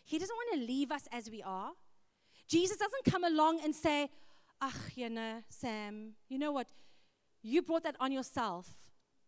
He 0.04 0.20
doesn't 0.20 0.36
want 0.36 0.60
to 0.62 0.68
leave 0.68 0.92
us 0.92 1.08
as 1.12 1.30
we 1.30 1.42
are. 1.42 1.72
Jesus 2.48 2.78
doesn't 2.78 3.06
come 3.06 3.24
along 3.24 3.62
and 3.64 3.76
say, 3.76 4.10
Ach, 4.62 4.74
you 4.96 5.10
know, 5.10 5.44
Sam, 5.50 6.14
you 6.30 6.40
know 6.40 6.52
what? 6.52 6.68
You 7.42 7.62
brought 7.62 7.84
that 7.84 7.96
on 8.00 8.12
yourself. 8.12 8.68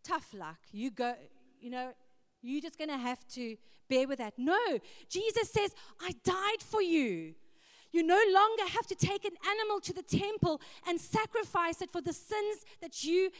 Tough 0.03 0.33
luck. 0.33 0.59
You 0.71 0.89
go, 0.89 1.15
you 1.59 1.69
know, 1.69 1.93
you're 2.41 2.61
just 2.61 2.77
going 2.77 2.89
to 2.89 2.97
have 2.97 3.27
to 3.29 3.57
bear 3.89 4.07
with 4.07 4.19
that. 4.19 4.33
No, 4.37 4.79
Jesus 5.09 5.51
says, 5.51 5.73
I 6.01 6.13
died 6.23 6.61
for 6.61 6.81
you. 6.81 7.35
You 7.91 8.03
no 8.03 8.21
longer 8.31 8.63
have 8.73 8.85
to 8.87 8.95
take 8.95 9.23
an 9.25 9.31
animal 9.49 9.79
to 9.81 9.93
the 9.93 10.03
temple 10.03 10.61
and 10.87 10.99
sacrifice 10.99 11.81
it 11.81 11.91
for 11.91 12.01
the 12.01 12.13
sins 12.13 12.65
that 12.81 13.03
you 13.03 13.31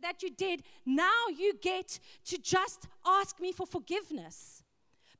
that 0.00 0.22
you 0.22 0.30
did. 0.30 0.62
Now 0.86 1.26
you 1.36 1.54
get 1.60 1.98
to 2.26 2.38
just 2.38 2.86
ask 3.04 3.40
me 3.40 3.52
for 3.52 3.66
forgiveness. 3.66 4.62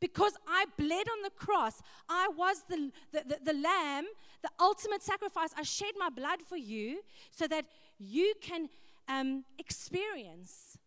Because 0.00 0.34
I 0.46 0.66
bled 0.76 1.08
on 1.08 1.22
the 1.24 1.30
cross. 1.30 1.82
I 2.08 2.28
was 2.36 2.62
the, 2.68 2.92
the, 3.10 3.24
the, 3.26 3.52
the 3.52 3.52
lamb, 3.52 4.04
the 4.42 4.50
ultimate 4.60 5.02
sacrifice. 5.02 5.50
I 5.56 5.64
shed 5.64 5.94
my 5.98 6.08
blood 6.08 6.40
for 6.48 6.56
you 6.56 7.00
so 7.32 7.48
that 7.48 7.64
you 7.98 8.34
can 8.40 8.68
um, 9.08 9.44
experience 9.58 10.77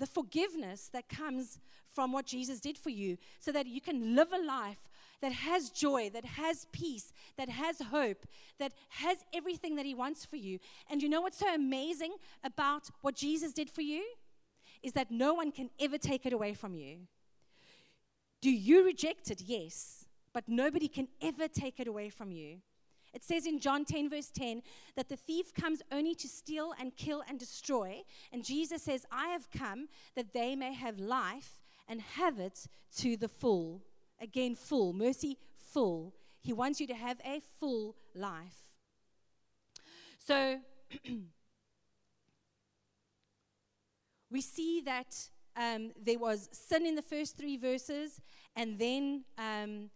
the 0.00 0.06
forgiveness 0.06 0.90
that 0.92 1.08
comes 1.08 1.58
from 1.86 2.10
what 2.10 2.26
Jesus 2.26 2.58
did 2.58 2.76
for 2.76 2.90
you 2.90 3.18
so 3.38 3.52
that 3.52 3.66
you 3.66 3.80
can 3.80 4.16
live 4.16 4.32
a 4.32 4.44
life 4.44 4.88
that 5.20 5.32
has 5.32 5.70
joy, 5.70 6.10
that 6.14 6.24
has 6.24 6.66
peace, 6.72 7.12
that 7.36 7.50
has 7.50 7.80
hope, 7.80 8.24
that 8.58 8.72
has 8.88 9.18
everything 9.34 9.76
that 9.76 9.84
He 9.84 9.94
wants 9.94 10.24
for 10.24 10.36
you. 10.36 10.58
And 10.90 11.02
you 11.02 11.08
know 11.08 11.20
what's 11.20 11.38
so 11.38 11.54
amazing 11.54 12.14
about 12.42 12.88
what 13.02 13.14
Jesus 13.14 13.52
did 13.52 13.70
for 13.70 13.82
you? 13.82 14.02
Is 14.82 14.92
that 14.94 15.10
no 15.10 15.34
one 15.34 15.52
can 15.52 15.68
ever 15.78 15.98
take 15.98 16.24
it 16.24 16.32
away 16.32 16.54
from 16.54 16.74
you. 16.74 17.00
Do 18.40 18.50
you 18.50 18.84
reject 18.84 19.30
it? 19.30 19.42
Yes. 19.42 20.06
But 20.32 20.48
nobody 20.48 20.88
can 20.88 21.08
ever 21.20 21.48
take 21.48 21.78
it 21.80 21.86
away 21.86 22.08
from 22.08 22.32
you. 22.32 22.62
It 23.12 23.24
says 23.24 23.46
in 23.46 23.58
John 23.58 23.84
10, 23.84 24.08
verse 24.08 24.30
10, 24.30 24.62
that 24.96 25.08
the 25.08 25.16
thief 25.16 25.52
comes 25.52 25.82
only 25.90 26.14
to 26.14 26.28
steal 26.28 26.72
and 26.78 26.96
kill 26.96 27.22
and 27.28 27.38
destroy. 27.38 28.02
And 28.32 28.44
Jesus 28.44 28.82
says, 28.82 29.04
I 29.10 29.28
have 29.28 29.50
come 29.50 29.88
that 30.14 30.32
they 30.32 30.54
may 30.54 30.72
have 30.74 30.98
life 30.98 31.62
and 31.88 32.00
have 32.00 32.38
it 32.38 32.66
to 32.98 33.16
the 33.16 33.28
full. 33.28 33.82
Again, 34.20 34.54
full. 34.54 34.92
Mercy, 34.92 35.38
full. 35.56 36.14
He 36.40 36.52
wants 36.52 36.80
you 36.80 36.86
to 36.86 36.94
have 36.94 37.18
a 37.24 37.40
full 37.58 37.96
life. 38.14 38.74
So, 40.18 40.60
we 44.30 44.40
see 44.40 44.80
that 44.82 45.28
um, 45.56 45.90
there 46.00 46.18
was 46.18 46.48
sin 46.52 46.86
in 46.86 46.94
the 46.94 47.02
first 47.02 47.36
three 47.36 47.56
verses, 47.56 48.20
and 48.54 48.78
then 48.78 49.24
um, 49.36 49.90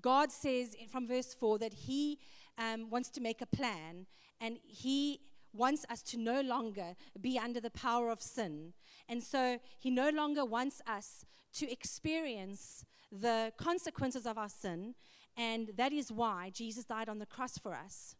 God 0.00 0.30
says 0.30 0.76
from 0.90 1.06
verse 1.08 1.34
4 1.34 1.58
that 1.58 1.74
He 1.74 2.18
um, 2.60 2.90
wants 2.90 3.08
to 3.10 3.20
make 3.20 3.40
a 3.40 3.46
plan, 3.46 4.06
and 4.40 4.58
He 4.62 5.20
wants 5.52 5.84
us 5.90 6.02
to 6.02 6.18
no 6.18 6.40
longer 6.42 6.94
be 7.20 7.38
under 7.38 7.60
the 7.60 7.70
power 7.70 8.10
of 8.10 8.22
sin. 8.22 8.74
And 9.08 9.22
so 9.22 9.58
He 9.78 9.90
no 9.90 10.10
longer 10.10 10.44
wants 10.44 10.80
us 10.86 11.24
to 11.54 11.70
experience 11.70 12.84
the 13.10 13.52
consequences 13.56 14.26
of 14.26 14.38
our 14.38 14.48
sin, 14.48 14.94
and 15.36 15.70
that 15.76 15.92
is 15.92 16.12
why 16.12 16.50
Jesus 16.52 16.84
died 16.84 17.08
on 17.08 17.18
the 17.18 17.26
cross 17.26 17.58
for 17.58 17.74
us. 17.74 18.14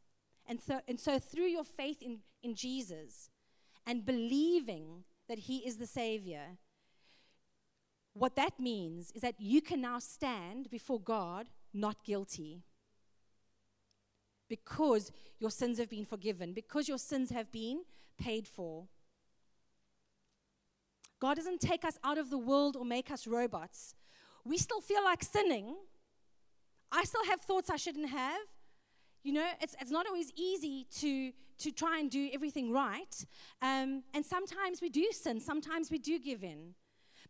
And 0.47 0.61
so, 0.61 0.80
and 0.88 0.99
so 0.99 1.18
through 1.18 1.47
your 1.47 1.64
faith 1.64 2.02
in, 2.02 2.20
in 2.42 2.54
Jesus 2.54 3.28
and 3.87 4.06
believing 4.06 5.04
that 5.28 5.40
He 5.40 5.59
is 5.59 5.76
the 5.76 5.87
Savior, 5.87 6.59
what 8.14 8.35
that 8.37 8.59
means 8.59 9.12
is 9.14 9.20
that 9.20 9.37
you 9.38 9.61
can 9.61 9.80
now 9.80 9.99
stand 9.99 10.70
before 10.70 10.99
God 10.99 11.47
not 11.73 12.04
guilty 12.04 12.64
because 14.50 15.11
your 15.38 15.50
sins 15.50 15.78
have 15.78 15.88
been 15.88 16.04
forgiven, 16.04 16.52
because 16.52 16.88
your 16.88 16.99
sins 16.99 17.30
have 17.30 17.50
been 17.50 17.85
paid 18.19 18.47
for. 18.47 18.88
God 21.19 21.37
doesn't 21.37 21.61
take 21.61 21.87
us 21.87 21.99
out 22.04 22.19
of 22.19 22.28
the 22.28 22.38
world 22.38 22.76
or 22.76 22.85
make 22.85 23.11
us 23.11 23.26
robots 23.26 23.95
we 24.45 24.59
still 24.59 24.80
feel 24.80 25.04
like 25.04 25.23
sinning. 25.23 25.76
I 26.92 27.04
still 27.04 27.25
have 27.26 27.40
thoughts 27.40 27.71
I 27.71 27.76
shouldn't 27.76 28.09
have. 28.09 28.40
You 29.23 29.35
know, 29.35 29.47
it's, 29.61 29.76
it's 29.80 29.90
not 29.90 30.07
always 30.07 30.33
easy 30.35 30.87
to, 30.99 31.33
to 31.59 31.71
try 31.71 31.99
and 31.99 32.11
do 32.11 32.30
everything 32.33 32.73
right. 32.73 33.14
Um, 33.61 34.02
and 34.14 34.25
sometimes 34.25 34.80
we 34.80 34.88
do 34.88 35.07
sin, 35.12 35.40
sometimes 35.40 35.90
we 35.90 35.99
do 35.99 36.19
give 36.19 36.42
in. 36.42 36.75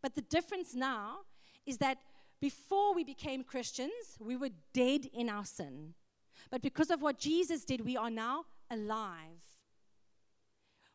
But 0.03 0.15
the 0.15 0.23
difference 0.23 0.75
now 0.75 1.19
is 1.67 1.79
that 1.79 1.99
before 2.41 2.95
we 2.95 3.05
became 3.05 3.45
Christians, 3.45 4.17
we 4.19 4.37
were 4.37 4.51
dead 4.73 5.07
in 5.13 5.29
our 5.29 5.45
sin. 5.45 5.95
But 6.51 6.63
because 6.63 6.91
of 6.91 7.03
what 7.03 7.19
Jesus 7.19 7.65
did, 7.65 7.85
we 7.85 7.97
are 7.97 8.11
now 8.11 8.45
alive. 8.71 9.43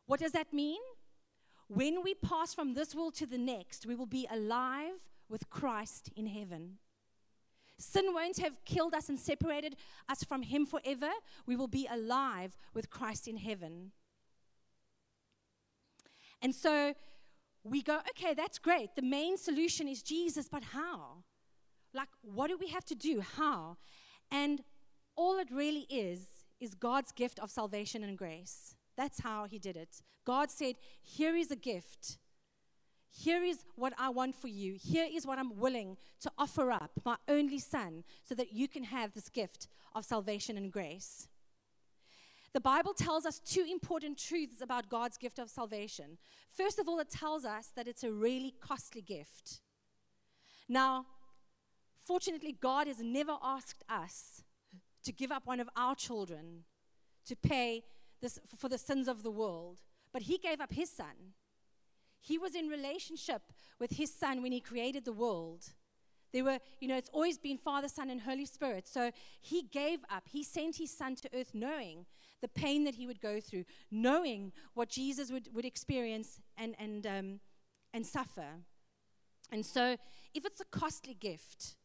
What 0.05 0.19
does 0.19 0.31
that 0.31 0.53
mean? 0.53 0.79
When 1.67 2.03
we 2.03 2.13
pass 2.13 2.53
from 2.53 2.73
this 2.73 2.93
world 2.93 3.15
to 3.15 3.25
the 3.25 3.37
next, 3.37 3.85
we 3.85 3.95
will 3.95 4.05
be 4.05 4.27
alive 4.31 5.07
with 5.27 5.49
Christ 5.49 6.11
in 6.15 6.27
heaven. 6.27 6.77
Sin 7.77 8.13
won't 8.13 8.37
have 8.37 8.63
killed 8.63 8.93
us 8.93 9.09
and 9.09 9.19
separated 9.19 9.75
us 10.07 10.23
from 10.23 10.43
Him 10.43 10.65
forever. 10.65 11.09
We 11.45 11.55
will 11.55 11.67
be 11.67 11.87
alive 11.91 12.55
with 12.73 12.89
Christ 12.89 13.27
in 13.27 13.37
heaven. 13.37 13.91
And 16.41 16.53
so 16.53 16.93
we 17.63 17.81
go, 17.81 17.99
okay, 18.11 18.33
that's 18.33 18.59
great. 18.59 18.95
The 18.95 19.01
main 19.01 19.37
solution 19.37 19.87
is 19.87 20.03
Jesus, 20.03 20.47
but 20.47 20.63
how? 20.63 21.23
Like, 21.93 22.09
what 22.21 22.49
do 22.49 22.57
we 22.57 22.67
have 22.67 22.85
to 22.85 22.95
do? 22.95 23.21
How? 23.21 23.77
And 24.31 24.63
all 25.15 25.37
it 25.39 25.49
really 25.51 25.85
is, 25.89 26.27
is 26.59 26.73
God's 26.73 27.11
gift 27.11 27.39
of 27.39 27.51
salvation 27.51 28.03
and 28.03 28.17
grace. 28.17 28.75
That's 28.97 29.21
how 29.21 29.45
He 29.45 29.59
did 29.59 29.75
it. 29.75 30.01
God 30.25 30.51
said, 30.51 30.75
Here 31.01 31.35
is 31.35 31.51
a 31.51 31.55
gift. 31.55 32.17
Here 33.11 33.43
is 33.43 33.63
what 33.75 33.93
I 33.97 34.09
want 34.09 34.35
for 34.35 34.49
you. 34.49 34.75
Here 34.81 35.07
is 35.09 35.25
what 35.25 35.39
I'm 35.39 35.57
willing 35.57 35.95
to 36.19 36.31
offer 36.37 36.69
up, 36.69 36.91
my 37.05 37.15
only 37.29 37.59
son, 37.59 38.03
so 38.23 38.35
that 38.35 38.51
you 38.51 38.67
can 38.67 38.83
have 38.83 39.13
this 39.13 39.29
gift 39.29 39.67
of 39.93 40.03
salvation 40.03 40.57
and 40.57 40.71
grace. 40.71 41.29
The 42.51 42.59
Bible 42.59 42.93
tells 42.93 43.25
us 43.25 43.39
two 43.39 43.65
important 43.69 44.17
truths 44.17 44.61
about 44.61 44.89
God's 44.89 45.17
gift 45.17 45.39
of 45.39 45.49
salvation. 45.49 46.17
First 46.49 46.77
of 46.77 46.89
all, 46.89 46.99
it 46.99 47.09
tells 47.09 47.45
us 47.45 47.71
that 47.75 47.87
it's 47.87 48.03
a 48.03 48.11
really 48.11 48.53
costly 48.61 49.01
gift. 49.01 49.61
Now, 50.67 51.05
Fortunately, 52.05 52.55
God 52.61 52.85
has 52.85 52.99
never 52.99 53.35
asked 53.43 53.83
us 53.89 54.43
to 55.05 55.11
give 55.11 55.31
up 55.31 55.45
one 55.45 55.59
of 55.59 55.69
our 55.75 55.95
children 55.95 56.65
to 57.25 57.35
pay 57.35 57.83
this, 58.21 58.39
for 58.57 58.69
the 58.69 58.77
sins 58.77 59.07
of 59.07 59.23
the 59.23 59.31
world, 59.31 59.77
but 60.11 60.23
He 60.23 60.37
gave 60.37 60.59
up 60.61 60.73
His 60.73 60.89
Son. 60.89 61.33
He 62.19 62.37
was 62.37 62.55
in 62.55 62.67
relationship 62.67 63.41
with 63.79 63.91
His 63.91 64.13
Son 64.13 64.41
when 64.41 64.51
He 64.51 64.59
created 64.59 65.05
the 65.05 65.13
world. 65.13 65.65
There 66.33 66.43
were, 66.43 66.59
you 66.81 66.87
know, 66.87 66.97
it's 66.97 67.09
always 67.13 67.37
been 67.37 67.57
Father, 67.57 67.87
Son, 67.87 68.09
and 68.09 68.21
Holy 68.21 68.45
Spirit. 68.45 68.87
So 68.87 69.11
He 69.41 69.61
gave 69.61 69.99
up. 70.09 70.23
He 70.29 70.43
sent 70.43 70.77
His 70.77 70.91
Son 70.95 71.15
to 71.15 71.29
earth 71.33 71.51
knowing 71.53 72.05
the 72.41 72.47
pain 72.47 72.83
that 72.83 72.95
He 72.95 73.07
would 73.07 73.21
go 73.21 73.39
through, 73.39 73.65
knowing 73.91 74.51
what 74.73 74.89
Jesus 74.89 75.31
would, 75.31 75.49
would 75.53 75.65
experience 75.65 76.39
and, 76.57 76.75
and, 76.79 77.05
um, 77.07 77.39
and 77.93 78.05
suffer. 78.05 78.59
And 79.51 79.65
so, 79.65 79.97
if 80.33 80.45
it's 80.45 80.59
a 80.59 80.65
costly 80.65 81.13
gift, 81.13 81.75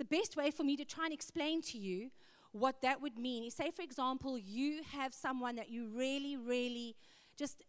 the 0.00 0.04
best 0.06 0.34
way 0.34 0.50
for 0.50 0.64
me 0.64 0.78
to 0.78 0.84
try 0.84 1.04
and 1.04 1.12
explain 1.12 1.60
to 1.60 1.76
you 1.76 2.10
what 2.52 2.80
that 2.80 3.02
would 3.02 3.18
mean 3.18 3.44
is 3.44 3.54
say, 3.54 3.70
for 3.70 3.82
example, 3.82 4.38
you 4.38 4.80
have 4.92 5.12
someone 5.12 5.56
that 5.56 5.68
you 5.68 5.88
really, 5.94 6.38
really 6.38 6.96
just 7.36 7.62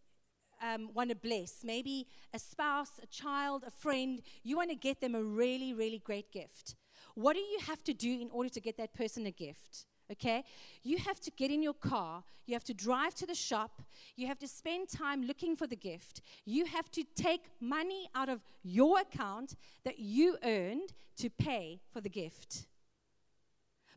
um, 0.61 0.91
want 0.93 1.09
to 1.09 1.15
bless, 1.15 1.61
maybe 1.61 2.07
a 2.33 2.39
spouse, 2.39 2.91
a 3.03 3.05
child, 3.07 3.65
a 3.67 3.69
friend, 3.69 4.21
you 4.43 4.55
want 4.55 4.69
to 4.69 4.77
get 4.77 5.01
them 5.01 5.13
a 5.13 5.21
really, 5.21 5.73
really 5.73 5.99
great 5.99 6.31
gift. 6.31 6.75
What 7.15 7.33
do 7.33 7.41
you 7.41 7.59
have 7.67 7.83
to 7.83 7.93
do 7.93 8.21
in 8.21 8.29
order 8.31 8.49
to 8.49 8.61
get 8.61 8.77
that 8.77 8.93
person 8.93 9.25
a 9.25 9.31
gift? 9.31 9.85
Okay? 10.11 10.43
You 10.83 10.97
have 10.97 11.19
to 11.21 11.31
get 11.31 11.51
in 11.51 11.63
your 11.63 11.73
car, 11.73 12.23
you 12.45 12.53
have 12.53 12.63
to 12.65 12.73
drive 12.73 13.15
to 13.15 13.25
the 13.25 13.35
shop, 13.35 13.81
you 14.15 14.27
have 14.27 14.39
to 14.39 14.47
spend 14.47 14.89
time 14.89 15.23
looking 15.23 15.55
for 15.55 15.67
the 15.67 15.75
gift. 15.75 16.21
You 16.45 16.65
have 16.65 16.91
to 16.91 17.03
take 17.15 17.45
money 17.59 18.09
out 18.13 18.29
of 18.29 18.41
your 18.63 18.99
account 18.99 19.55
that 19.85 19.99
you 19.99 20.37
earned 20.43 20.93
to 21.17 21.29
pay 21.29 21.81
for 21.93 22.01
the 22.01 22.09
gift. 22.09 22.65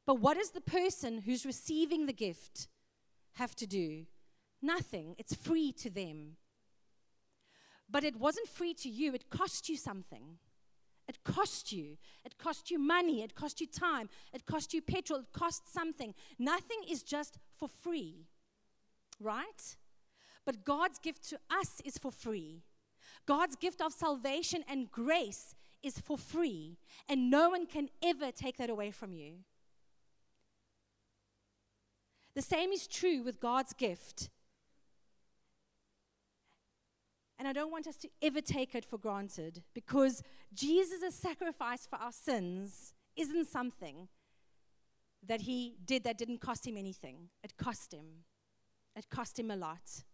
But 0.06 0.20
what 0.20 0.36
does 0.36 0.50
the 0.50 0.60
person 0.60 1.22
who's 1.22 1.46
receiving 1.46 2.06
the 2.06 2.12
gift 2.12 2.68
have 3.34 3.56
to 3.56 3.66
do? 3.66 4.06
Nothing. 4.60 5.14
It's 5.18 5.34
free 5.34 5.72
to 5.72 5.90
them. 5.90 6.36
But 7.90 8.04
it 8.04 8.16
wasn't 8.16 8.48
free 8.48 8.74
to 8.74 8.88
you, 8.88 9.14
it 9.14 9.30
cost 9.30 9.68
you 9.68 9.76
something. 9.76 10.38
It 11.06 11.22
cost 11.24 11.72
you. 11.72 11.98
It 12.24 12.38
cost 12.38 12.70
you 12.70 12.78
money. 12.78 13.22
It 13.22 13.34
cost 13.34 13.60
you 13.60 13.66
time. 13.66 14.08
It 14.32 14.46
cost 14.46 14.72
you 14.72 14.80
petrol. 14.80 15.20
It 15.20 15.32
cost 15.32 15.72
something. 15.72 16.14
Nothing 16.38 16.78
is 16.88 17.02
just 17.02 17.38
for 17.56 17.68
free, 17.68 18.26
right? 19.20 19.76
But 20.44 20.64
God's 20.64 20.98
gift 20.98 21.28
to 21.30 21.38
us 21.50 21.80
is 21.84 21.98
for 21.98 22.10
free. 22.10 22.62
God's 23.26 23.56
gift 23.56 23.80
of 23.80 23.92
salvation 23.92 24.64
and 24.68 24.90
grace 24.90 25.54
is 25.82 25.98
for 25.98 26.16
free, 26.16 26.78
and 27.08 27.30
no 27.30 27.50
one 27.50 27.66
can 27.66 27.88
ever 28.02 28.30
take 28.32 28.56
that 28.56 28.70
away 28.70 28.90
from 28.90 29.12
you. 29.12 29.34
The 32.34 32.42
same 32.42 32.72
is 32.72 32.86
true 32.86 33.22
with 33.22 33.40
God's 33.40 33.72
gift 33.72 34.28
and 37.44 37.50
I 37.50 37.60
don't 37.60 37.70
want 37.70 37.86
us 37.86 37.96
to 37.96 38.08
ever 38.22 38.40
take 38.40 38.74
it 38.74 38.86
for 38.86 38.96
granted 38.96 39.62
because 39.74 40.22
Jesus' 40.54 41.14
sacrifice 41.14 41.86
for 41.86 41.96
our 41.96 42.10
sins 42.10 42.94
isn't 43.16 43.48
something 43.48 44.08
that 45.26 45.42
he 45.42 45.76
did 45.84 46.04
that 46.04 46.16
didn't 46.16 46.40
cost 46.40 46.66
him 46.66 46.78
anything. 46.78 47.28
It 47.42 47.58
cost 47.58 47.92
him. 47.92 48.24
It 48.96 49.10
cost 49.10 49.38
him 49.38 49.50
a 49.50 49.56
lot. 49.56 50.04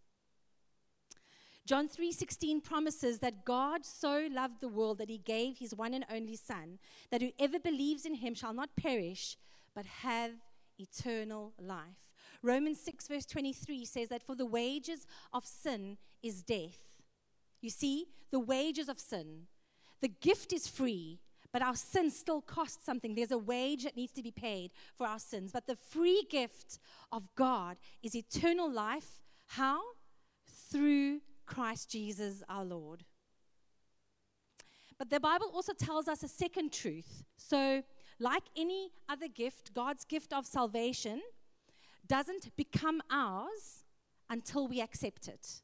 John 1.64 1.88
3:16 1.88 2.62
promises 2.62 3.20
that 3.20 3.44
God 3.44 3.86
so 3.86 4.26
loved 4.28 4.60
the 4.60 4.74
world 4.80 4.98
that 4.98 5.08
he 5.08 5.18
gave 5.18 5.58
his 5.58 5.72
one 5.72 5.94
and 5.94 6.04
only 6.10 6.34
son 6.34 6.80
that 7.10 7.22
whoever 7.22 7.60
believes 7.60 8.04
in 8.04 8.14
him 8.14 8.34
shall 8.34 8.52
not 8.52 8.74
perish 8.74 9.36
but 9.72 9.86
have 9.86 10.32
eternal 10.80 11.52
life. 11.60 12.10
Romans 12.42 12.80
6 12.80 13.06
verse 13.06 13.26
23 13.26 13.84
says 13.84 14.08
that 14.08 14.24
for 14.24 14.34
the 14.34 14.46
wages 14.46 15.06
of 15.32 15.46
sin 15.46 15.96
is 16.24 16.42
death 16.42 16.89
you 17.60 17.70
see, 17.70 18.06
the 18.30 18.40
wages 18.40 18.88
of 18.88 18.98
sin. 18.98 19.46
The 20.00 20.08
gift 20.08 20.52
is 20.52 20.66
free, 20.66 21.20
but 21.52 21.62
our 21.62 21.74
sin 21.74 22.10
still 22.10 22.40
costs 22.40 22.84
something. 22.84 23.14
There's 23.14 23.32
a 23.32 23.38
wage 23.38 23.84
that 23.84 23.96
needs 23.96 24.12
to 24.12 24.22
be 24.22 24.30
paid 24.30 24.70
for 24.96 25.06
our 25.06 25.18
sins. 25.18 25.50
But 25.52 25.66
the 25.66 25.76
free 25.76 26.26
gift 26.30 26.78
of 27.10 27.28
God 27.34 27.76
is 28.02 28.14
eternal 28.14 28.70
life. 28.70 29.20
How? 29.48 29.80
Through 30.70 31.20
Christ 31.46 31.90
Jesus 31.90 32.42
our 32.48 32.64
Lord. 32.64 33.04
But 34.98 35.10
the 35.10 35.18
Bible 35.18 35.50
also 35.52 35.72
tells 35.72 36.08
us 36.08 36.22
a 36.22 36.28
second 36.28 36.72
truth. 36.72 37.24
So, 37.36 37.82
like 38.18 38.42
any 38.56 38.90
other 39.08 39.28
gift, 39.28 39.72
God's 39.74 40.04
gift 40.04 40.32
of 40.32 40.46
salvation 40.46 41.22
doesn't 42.06 42.54
become 42.54 43.00
ours 43.10 43.84
until 44.28 44.68
we 44.68 44.80
accept 44.80 45.26
it. 45.26 45.62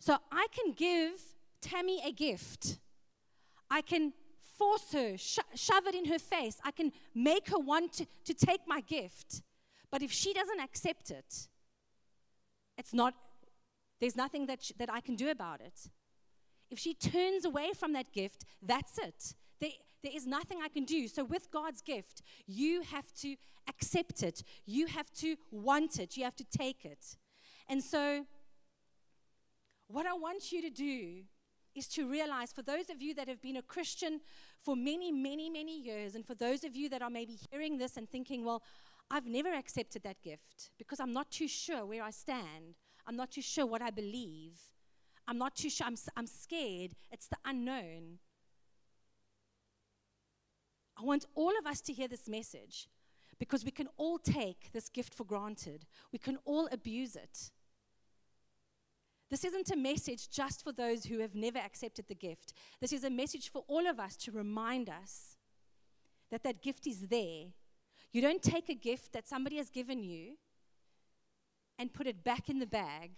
So 0.00 0.16
I 0.32 0.46
can 0.50 0.72
give 0.72 1.20
Tammy 1.60 2.02
a 2.04 2.10
gift. 2.10 2.78
I 3.70 3.82
can 3.82 4.14
force 4.58 4.92
her, 4.92 5.16
sho- 5.16 5.42
shove 5.54 5.86
it 5.86 5.94
in 5.94 6.06
her 6.06 6.18
face. 6.18 6.58
I 6.64 6.70
can 6.70 6.90
make 7.14 7.50
her 7.50 7.58
want 7.58 7.92
to, 7.94 8.06
to 8.24 8.34
take 8.34 8.62
my 8.66 8.80
gift. 8.80 9.42
But 9.90 10.02
if 10.02 10.10
she 10.10 10.32
doesn't 10.32 10.58
accept 10.60 11.10
it, 11.10 11.48
it's 12.78 12.94
not, 12.94 13.14
there's 14.00 14.16
nothing 14.16 14.46
that, 14.46 14.70
that 14.78 14.90
I 14.90 15.00
can 15.00 15.16
do 15.16 15.30
about 15.30 15.60
it. 15.60 15.90
If 16.70 16.78
she 16.78 16.94
turns 16.94 17.44
away 17.44 17.72
from 17.78 17.92
that 17.92 18.10
gift, 18.12 18.44
that's 18.62 18.96
it. 18.98 19.34
There, 19.60 19.70
there 20.02 20.12
is 20.14 20.26
nothing 20.26 20.60
I 20.62 20.68
can 20.68 20.84
do. 20.84 21.08
So, 21.08 21.24
with 21.24 21.50
God's 21.50 21.82
gift, 21.82 22.22
you 22.46 22.82
have 22.82 23.12
to 23.20 23.36
accept 23.68 24.22
it. 24.22 24.42
You 24.64 24.86
have 24.86 25.10
to 25.14 25.36
want 25.50 25.98
it. 25.98 26.16
You 26.16 26.24
have 26.24 26.36
to 26.36 26.44
take 26.44 26.84
it. 26.84 27.16
And 27.68 27.82
so, 27.82 28.24
what 29.92 30.06
I 30.06 30.14
want 30.14 30.52
you 30.52 30.62
to 30.62 30.70
do 30.70 31.22
is 31.74 31.86
to 31.88 32.08
realize 32.08 32.52
for 32.52 32.62
those 32.62 32.90
of 32.90 33.00
you 33.00 33.14
that 33.14 33.28
have 33.28 33.40
been 33.40 33.56
a 33.56 33.62
Christian 33.62 34.20
for 34.58 34.74
many, 34.74 35.12
many, 35.12 35.48
many 35.48 35.80
years, 35.80 36.14
and 36.14 36.26
for 36.26 36.34
those 36.34 36.64
of 36.64 36.74
you 36.74 36.88
that 36.88 37.02
are 37.02 37.10
maybe 37.10 37.38
hearing 37.50 37.78
this 37.78 37.96
and 37.96 38.08
thinking, 38.08 38.44
well, 38.44 38.62
I've 39.10 39.26
never 39.26 39.52
accepted 39.52 40.02
that 40.04 40.22
gift 40.22 40.70
because 40.78 41.00
I'm 41.00 41.12
not 41.12 41.30
too 41.30 41.48
sure 41.48 41.84
where 41.84 42.02
I 42.02 42.10
stand. 42.10 42.76
I'm 43.06 43.16
not 43.16 43.30
too 43.30 43.42
sure 43.42 43.66
what 43.66 43.82
I 43.82 43.90
believe. 43.90 44.58
I'm 45.26 45.38
not 45.38 45.54
too 45.56 45.70
sure. 45.70 45.86
I'm, 45.86 45.96
I'm 46.16 46.26
scared. 46.26 46.92
It's 47.10 47.28
the 47.28 47.36
unknown. 47.44 48.18
I 50.98 51.02
want 51.02 51.24
all 51.34 51.52
of 51.58 51.66
us 51.66 51.80
to 51.82 51.92
hear 51.92 52.08
this 52.08 52.28
message 52.28 52.88
because 53.38 53.64
we 53.64 53.70
can 53.70 53.88
all 53.96 54.18
take 54.18 54.70
this 54.72 54.88
gift 54.88 55.14
for 55.14 55.24
granted, 55.24 55.86
we 56.12 56.18
can 56.18 56.38
all 56.44 56.68
abuse 56.70 57.16
it. 57.16 57.50
This 59.30 59.44
isn't 59.44 59.70
a 59.70 59.76
message 59.76 60.28
just 60.28 60.64
for 60.64 60.72
those 60.72 61.04
who 61.04 61.20
have 61.20 61.34
never 61.34 61.58
accepted 61.58 62.06
the 62.08 62.14
gift. 62.14 62.52
This 62.80 62.92
is 62.92 63.04
a 63.04 63.10
message 63.10 63.50
for 63.50 63.64
all 63.68 63.86
of 63.86 64.00
us 64.00 64.16
to 64.18 64.32
remind 64.32 64.88
us 64.88 65.36
that 66.30 66.42
that 66.42 66.62
gift 66.62 66.86
is 66.86 67.08
there. 67.08 67.46
You 68.12 68.22
don't 68.22 68.42
take 68.42 68.68
a 68.68 68.74
gift 68.74 69.12
that 69.12 69.28
somebody 69.28 69.56
has 69.56 69.70
given 69.70 70.02
you 70.02 70.32
and 71.78 71.94
put 71.94 72.08
it 72.08 72.24
back 72.24 72.48
in 72.48 72.58
the 72.58 72.66
bag. 72.66 73.12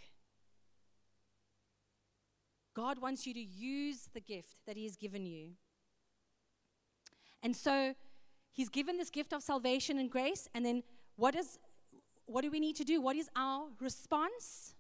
God 2.75 2.99
wants 3.01 3.27
you 3.27 3.33
to 3.35 3.41
use 3.41 4.09
the 4.13 4.21
gift 4.21 4.57
that 4.67 4.77
He 4.77 4.85
has 4.85 4.97
given 4.97 5.25
you. 5.25 5.53
And 7.43 7.57
so 7.57 7.95
He's 8.53 8.69
given 8.69 8.99
this 8.99 9.09
gift 9.09 9.33
of 9.33 9.43
salvation 9.43 9.99
and 9.99 10.11
grace, 10.11 10.47
and 10.55 10.65
then 10.65 10.83
what 11.17 11.35
is 11.35 11.59
what 12.27 12.43
do 12.43 12.51
we 12.51 12.61
need 12.61 12.77
to 12.77 12.85
do? 12.85 13.01
What 13.01 13.17
is 13.17 13.29
our 13.35 13.69
response? 13.81 14.75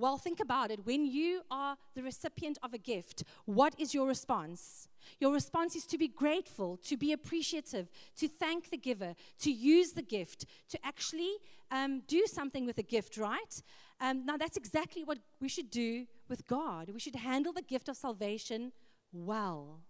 Well, 0.00 0.16
think 0.16 0.40
about 0.40 0.70
it. 0.70 0.86
When 0.86 1.04
you 1.04 1.42
are 1.50 1.76
the 1.94 2.02
recipient 2.02 2.56
of 2.62 2.72
a 2.72 2.78
gift, 2.78 3.22
what 3.44 3.74
is 3.78 3.92
your 3.92 4.08
response? 4.08 4.88
Your 5.18 5.30
response 5.30 5.76
is 5.76 5.84
to 5.88 5.98
be 5.98 6.08
grateful, 6.08 6.78
to 6.84 6.96
be 6.96 7.12
appreciative, 7.12 7.90
to 8.16 8.26
thank 8.26 8.70
the 8.70 8.78
giver, 8.78 9.14
to 9.40 9.50
use 9.50 9.92
the 9.92 10.00
gift, 10.00 10.46
to 10.70 10.78
actually 10.82 11.34
um, 11.70 12.00
do 12.08 12.24
something 12.26 12.64
with 12.64 12.76
the 12.76 12.82
gift, 12.82 13.18
right? 13.18 13.62
Um, 14.00 14.24
now, 14.24 14.38
that's 14.38 14.56
exactly 14.56 15.04
what 15.04 15.18
we 15.38 15.50
should 15.50 15.70
do 15.70 16.06
with 16.30 16.46
God. 16.46 16.88
We 16.94 16.98
should 16.98 17.16
handle 17.16 17.52
the 17.52 17.60
gift 17.60 17.90
of 17.90 17.96
salvation 17.98 18.72
well. 19.12 19.82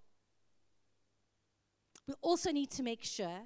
We 2.08 2.14
also 2.20 2.50
need 2.50 2.72
to 2.72 2.82
make 2.82 3.04
sure 3.04 3.42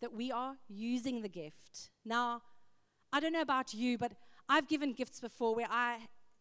that 0.00 0.14
we 0.14 0.32
are 0.32 0.56
using 0.66 1.20
the 1.20 1.28
gift. 1.28 1.90
Now, 2.06 2.40
I 3.12 3.20
don't 3.20 3.32
know 3.32 3.42
about 3.42 3.74
you, 3.74 3.98
but 3.98 4.12
I've 4.48 4.68
given 4.68 4.92
gifts 4.92 5.20
before 5.20 5.54
where 5.54 5.68
I 5.70 5.98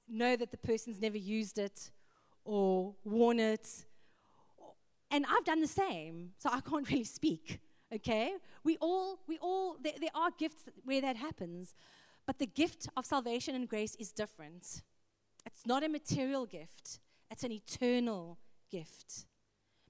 know 0.07 0.35
that 0.35 0.51
the 0.51 0.57
person's 0.57 1.01
never 1.01 1.17
used 1.17 1.57
it 1.57 1.91
or 2.43 2.95
worn 3.03 3.39
it. 3.39 3.85
And 5.11 5.25
I've 5.27 5.43
done 5.43 5.61
the 5.61 5.67
same, 5.67 6.31
so 6.37 6.49
I 6.51 6.59
can't 6.61 6.89
really 6.91 7.03
speak. 7.03 7.59
Okay? 7.93 8.33
We 8.63 8.77
all, 8.77 9.19
we 9.27 9.37
all, 9.39 9.77
there, 9.81 9.93
there 9.99 10.09
are 10.13 10.29
gifts 10.37 10.65
where 10.83 11.01
that 11.01 11.15
happens, 11.15 11.73
but 12.25 12.39
the 12.39 12.47
gift 12.47 12.87
of 12.97 13.05
salvation 13.05 13.55
and 13.55 13.67
grace 13.67 13.95
is 13.95 14.11
different. 14.11 14.81
It's 15.45 15.65
not 15.65 15.83
a 15.83 15.89
material 15.89 16.45
gift, 16.45 16.99
it's 17.29 17.43
an 17.43 17.51
eternal 17.51 18.39
gift. 18.71 19.25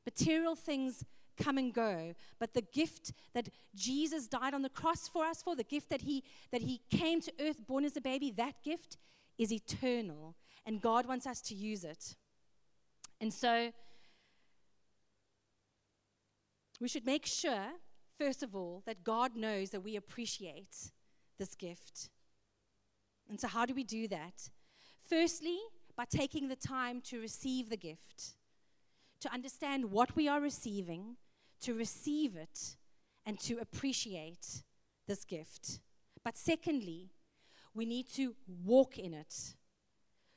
Material 0.05 0.55
things 0.55 1.03
come 1.35 1.57
and 1.57 1.73
go, 1.73 2.13
but 2.39 2.53
the 2.53 2.61
gift 2.61 3.11
that 3.33 3.49
Jesus 3.75 4.27
died 4.27 4.53
on 4.53 4.61
the 4.61 4.69
cross 4.69 5.07
for 5.07 5.25
us 5.25 5.41
for, 5.41 5.55
the 5.55 5.63
gift 5.63 5.89
that 5.89 6.01
he 6.01 6.23
that 6.51 6.61
he 6.61 6.81
came 6.89 7.21
to 7.21 7.33
earth 7.39 7.65
born 7.67 7.85
as 7.85 7.95
a 7.97 8.01
baby, 8.01 8.31
that 8.31 8.63
gift 8.63 8.97
is 9.37 9.51
eternal, 9.51 10.35
and 10.65 10.81
God 10.81 11.05
wants 11.05 11.27
us 11.27 11.41
to 11.41 11.55
use 11.55 11.83
it. 11.83 12.15
And 13.21 13.33
so 13.33 13.71
we 16.79 16.87
should 16.87 17.05
make 17.05 17.25
sure, 17.25 17.67
first 18.17 18.43
of 18.43 18.55
all, 18.55 18.83
that 18.85 19.03
God 19.03 19.35
knows 19.35 19.69
that 19.69 19.81
we 19.81 19.95
appreciate 19.95 20.91
this 21.37 21.55
gift. 21.55 22.09
And 23.29 23.39
so, 23.39 23.47
how 23.47 23.65
do 23.65 23.73
we 23.73 23.83
do 23.83 24.07
that? 24.09 24.49
Firstly, 25.07 25.57
by 25.95 26.05
taking 26.05 26.47
the 26.47 26.55
time 26.55 27.01
to 27.01 27.19
receive 27.19 27.69
the 27.69 27.77
gift, 27.77 28.35
to 29.21 29.33
understand 29.33 29.91
what 29.91 30.15
we 30.15 30.27
are 30.27 30.41
receiving, 30.41 31.15
to 31.61 31.73
receive 31.73 32.35
it, 32.35 32.75
and 33.25 33.39
to 33.39 33.57
appreciate 33.59 34.63
this 35.07 35.25
gift. 35.25 35.79
But 36.23 36.37
secondly, 36.37 37.11
we 37.73 37.85
need 37.85 38.07
to 38.13 38.35
walk 38.63 38.97
in 38.97 39.13
it. 39.13 39.55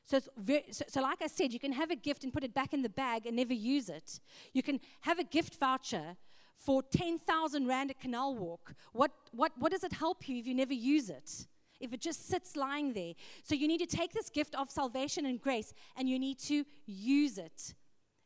So, 0.04 0.20
very, 0.38 0.64
so, 0.70 0.84
so, 0.88 1.02
like 1.02 1.20
I 1.20 1.26
said, 1.26 1.52
you 1.52 1.58
can 1.58 1.72
have 1.72 1.90
a 1.90 1.96
gift 1.96 2.24
and 2.24 2.32
put 2.32 2.42
it 2.42 2.54
back 2.54 2.72
in 2.72 2.82
the 2.82 2.88
bag 2.88 3.26
and 3.26 3.36
never 3.36 3.52
use 3.52 3.90
it. 3.90 4.20
You 4.54 4.62
can 4.62 4.80
have 5.02 5.18
a 5.18 5.24
gift 5.24 5.56
voucher 5.56 6.16
for 6.56 6.82
10,000 6.82 7.66
Rand 7.66 7.90
at 7.90 8.00
Canal 8.00 8.34
Walk. 8.34 8.74
What, 8.92 9.12
what, 9.32 9.52
what 9.58 9.70
does 9.70 9.84
it 9.84 9.92
help 9.92 10.28
you 10.28 10.38
if 10.38 10.46
you 10.46 10.54
never 10.54 10.72
use 10.72 11.10
it? 11.10 11.46
If 11.78 11.92
it 11.92 12.00
just 12.00 12.26
sits 12.26 12.56
lying 12.56 12.94
there. 12.94 13.12
So 13.44 13.54
you 13.54 13.68
need 13.68 13.78
to 13.78 13.86
take 13.86 14.12
this 14.12 14.30
gift 14.30 14.54
of 14.56 14.70
salvation 14.70 15.26
and 15.26 15.40
grace 15.40 15.72
and 15.96 16.08
you 16.08 16.18
need 16.18 16.38
to 16.40 16.64
use 16.86 17.38
it. 17.38 17.74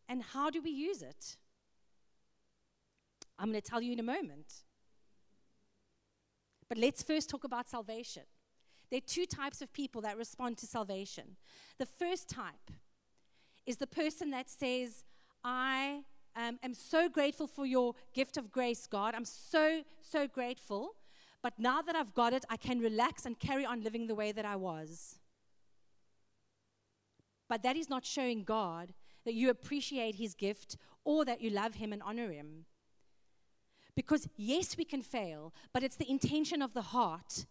And 0.08 0.22
how 0.22 0.50
do 0.50 0.62
we 0.62 0.70
use 0.70 1.02
it? 1.02 1.36
I'm 3.42 3.50
going 3.50 3.60
to 3.60 3.68
tell 3.68 3.82
you 3.82 3.92
in 3.92 3.98
a 3.98 4.04
moment. 4.04 4.62
But 6.68 6.78
let's 6.78 7.02
first 7.02 7.28
talk 7.28 7.42
about 7.42 7.68
salvation. 7.68 8.22
There 8.88 8.98
are 8.98 9.06
two 9.06 9.26
types 9.26 9.60
of 9.60 9.72
people 9.72 10.00
that 10.02 10.16
respond 10.16 10.58
to 10.58 10.66
salvation. 10.66 11.36
The 11.78 11.86
first 11.86 12.28
type 12.28 12.70
is 13.66 13.78
the 13.78 13.86
person 13.88 14.30
that 14.30 14.48
says, 14.48 15.02
I 15.42 16.02
um, 16.36 16.60
am 16.62 16.72
so 16.72 17.08
grateful 17.08 17.48
for 17.48 17.66
your 17.66 17.94
gift 18.14 18.36
of 18.36 18.52
grace, 18.52 18.86
God. 18.86 19.14
I'm 19.16 19.24
so, 19.24 19.82
so 20.02 20.28
grateful. 20.28 20.94
But 21.42 21.58
now 21.58 21.82
that 21.82 21.96
I've 21.96 22.14
got 22.14 22.32
it, 22.32 22.44
I 22.48 22.56
can 22.56 22.78
relax 22.78 23.26
and 23.26 23.38
carry 23.40 23.66
on 23.66 23.82
living 23.82 24.06
the 24.06 24.14
way 24.14 24.30
that 24.30 24.44
I 24.44 24.54
was. 24.54 25.18
But 27.48 27.64
that 27.64 27.76
is 27.76 27.90
not 27.90 28.06
showing 28.06 28.44
God 28.44 28.94
that 29.24 29.34
you 29.34 29.50
appreciate 29.50 30.14
his 30.14 30.34
gift 30.34 30.76
or 31.04 31.24
that 31.24 31.40
you 31.40 31.50
love 31.50 31.74
him 31.74 31.92
and 31.92 32.02
honor 32.02 32.30
him. 32.30 32.66
Because, 33.94 34.28
yes, 34.36 34.76
we 34.76 34.84
can 34.84 35.02
fail, 35.02 35.52
but 35.72 35.82
it's 35.82 35.96
the 35.96 36.10
intention 36.10 36.62
of 36.62 36.72
the 36.72 36.82
heart. 36.82 37.46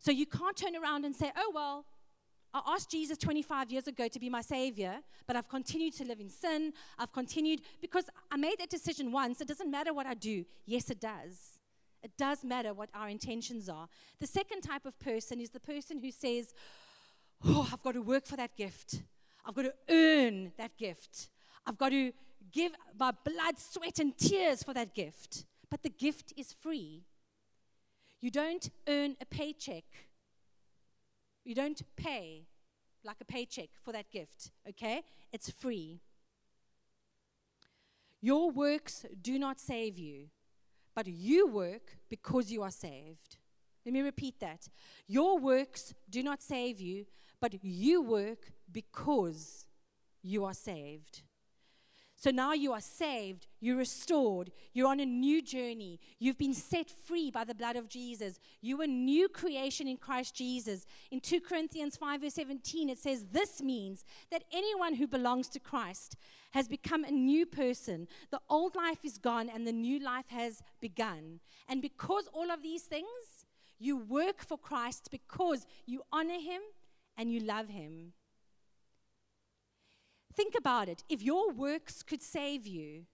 So 0.00 0.10
you 0.10 0.26
can't 0.26 0.56
turn 0.56 0.74
around 0.76 1.04
and 1.04 1.14
say, 1.14 1.30
oh, 1.36 1.52
well, 1.54 1.84
I 2.52 2.62
asked 2.68 2.90
Jesus 2.90 3.18
25 3.18 3.70
years 3.72 3.88
ago 3.88 4.06
to 4.06 4.18
be 4.20 4.28
my 4.28 4.40
savior, 4.40 5.00
but 5.26 5.34
I've 5.34 5.48
continued 5.48 5.94
to 5.94 6.04
live 6.04 6.20
in 6.20 6.28
sin. 6.28 6.72
I've 6.98 7.12
continued 7.12 7.62
because 7.80 8.04
I 8.30 8.36
made 8.36 8.58
that 8.60 8.70
decision 8.70 9.10
once. 9.10 9.40
It 9.40 9.48
doesn't 9.48 9.70
matter 9.70 9.92
what 9.92 10.06
I 10.06 10.14
do. 10.14 10.44
Yes, 10.64 10.88
it 10.88 11.00
does. 11.00 11.58
It 12.02 12.12
does 12.16 12.44
matter 12.44 12.72
what 12.72 12.90
our 12.94 13.08
intentions 13.08 13.68
are. 13.68 13.88
The 14.20 14.26
second 14.26 14.60
type 14.60 14.86
of 14.86 14.98
person 15.00 15.40
is 15.40 15.50
the 15.50 15.58
person 15.58 15.98
who 15.98 16.12
says, 16.12 16.54
Oh, 17.44 17.68
I've 17.72 17.82
got 17.82 17.92
to 17.92 18.02
work 18.02 18.26
for 18.26 18.36
that 18.36 18.56
gift. 18.56 19.02
I've 19.44 19.54
got 19.54 19.62
to 19.62 19.74
earn 19.88 20.52
that 20.56 20.76
gift. 20.78 21.28
I've 21.66 21.76
got 21.76 21.90
to 21.90 22.12
give 22.52 22.72
my 22.98 23.12
blood, 23.24 23.58
sweat, 23.58 23.98
and 23.98 24.16
tears 24.16 24.62
for 24.62 24.72
that 24.74 24.94
gift. 24.94 25.44
But 25.74 25.82
the 25.82 25.90
gift 26.06 26.32
is 26.36 26.52
free. 26.52 27.02
You 28.20 28.30
don't 28.30 28.70
earn 28.86 29.16
a 29.20 29.26
paycheck 29.26 29.84
you 31.44 31.54
don't 31.54 31.82
pay 31.96 32.46
like 33.04 33.18
a 33.20 33.24
paycheck 33.24 33.68
for 33.82 33.92
that 33.92 34.10
gift, 34.10 34.50
okay? 34.68 35.02
It's 35.32 35.50
free. 35.50 36.00
Your 38.22 38.50
works 38.50 39.04
do 39.20 39.38
not 39.38 39.60
save 39.60 39.98
you, 39.98 40.28
but 40.94 41.06
you 41.06 41.46
work 41.46 41.98
because 42.08 42.50
you 42.50 42.62
are 42.62 42.70
saved. 42.70 43.36
Let 43.84 43.92
me 43.92 44.00
repeat 44.00 44.40
that. 44.40 44.68
Your 45.06 45.38
works 45.38 45.92
do 46.08 46.22
not 46.22 46.42
save 46.42 46.80
you, 46.80 47.04
but 47.42 47.62
you 47.62 48.00
work 48.00 48.52
because 48.72 49.66
you 50.22 50.46
are 50.46 50.54
saved. 50.54 51.20
So 52.24 52.30
now 52.30 52.54
you 52.54 52.72
are 52.72 52.80
saved, 52.80 53.48
you're 53.60 53.76
restored, 53.76 54.50
you're 54.72 54.88
on 54.88 54.98
a 54.98 55.04
new 55.04 55.42
journey, 55.42 56.00
you've 56.18 56.38
been 56.38 56.54
set 56.54 56.88
free 56.88 57.30
by 57.30 57.44
the 57.44 57.54
blood 57.54 57.76
of 57.76 57.90
Jesus. 57.90 58.38
You 58.62 58.80
are 58.80 58.84
a 58.84 58.86
new 58.86 59.28
creation 59.28 59.86
in 59.86 59.98
Christ 59.98 60.34
Jesus. 60.34 60.86
In 61.10 61.20
2 61.20 61.42
Corinthians 61.42 61.98
5, 61.98 62.22
verse 62.22 62.32
17, 62.32 62.88
it 62.88 62.96
says, 62.96 63.26
This 63.30 63.60
means 63.62 64.06
that 64.30 64.44
anyone 64.54 64.94
who 64.94 65.06
belongs 65.06 65.48
to 65.48 65.60
Christ 65.60 66.16
has 66.52 66.66
become 66.66 67.04
a 67.04 67.10
new 67.10 67.44
person. 67.44 68.08
The 68.30 68.40
old 68.48 68.74
life 68.74 69.04
is 69.04 69.18
gone 69.18 69.50
and 69.50 69.66
the 69.66 69.72
new 69.72 69.98
life 69.98 70.28
has 70.28 70.62
begun. 70.80 71.40
And 71.68 71.82
because 71.82 72.26
all 72.32 72.50
of 72.50 72.62
these 72.62 72.84
things, 72.84 73.44
you 73.78 73.98
work 73.98 74.40
for 74.40 74.56
Christ 74.56 75.10
because 75.10 75.66
you 75.84 76.00
honor 76.10 76.40
him 76.40 76.62
and 77.18 77.30
you 77.30 77.40
love 77.40 77.68
him. 77.68 78.14
Think 80.36 80.54
about 80.56 80.88
it. 80.88 81.04
If 81.08 81.22
your 81.22 81.50
works 81.50 82.02
could 82.02 82.22
save 82.22 82.66
you, 82.66 83.06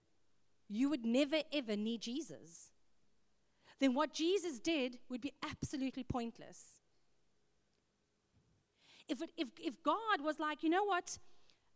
you 0.67 0.89
would 0.89 1.05
never 1.05 1.41
ever 1.53 1.75
need 1.75 2.01
Jesus. 2.01 2.71
Then 3.79 3.93
what 3.93 4.13
Jesus 4.13 4.59
did 4.59 4.99
would 5.09 5.21
be 5.21 5.33
absolutely 5.43 6.03
pointless. 6.03 6.79
If, 9.07 9.21
it, 9.21 9.31
if, 9.35 9.49
if 9.59 9.81
God 9.83 10.21
was 10.21 10.39
like, 10.39 10.63
you 10.63 10.69
know 10.69 10.85
what, 10.85 11.17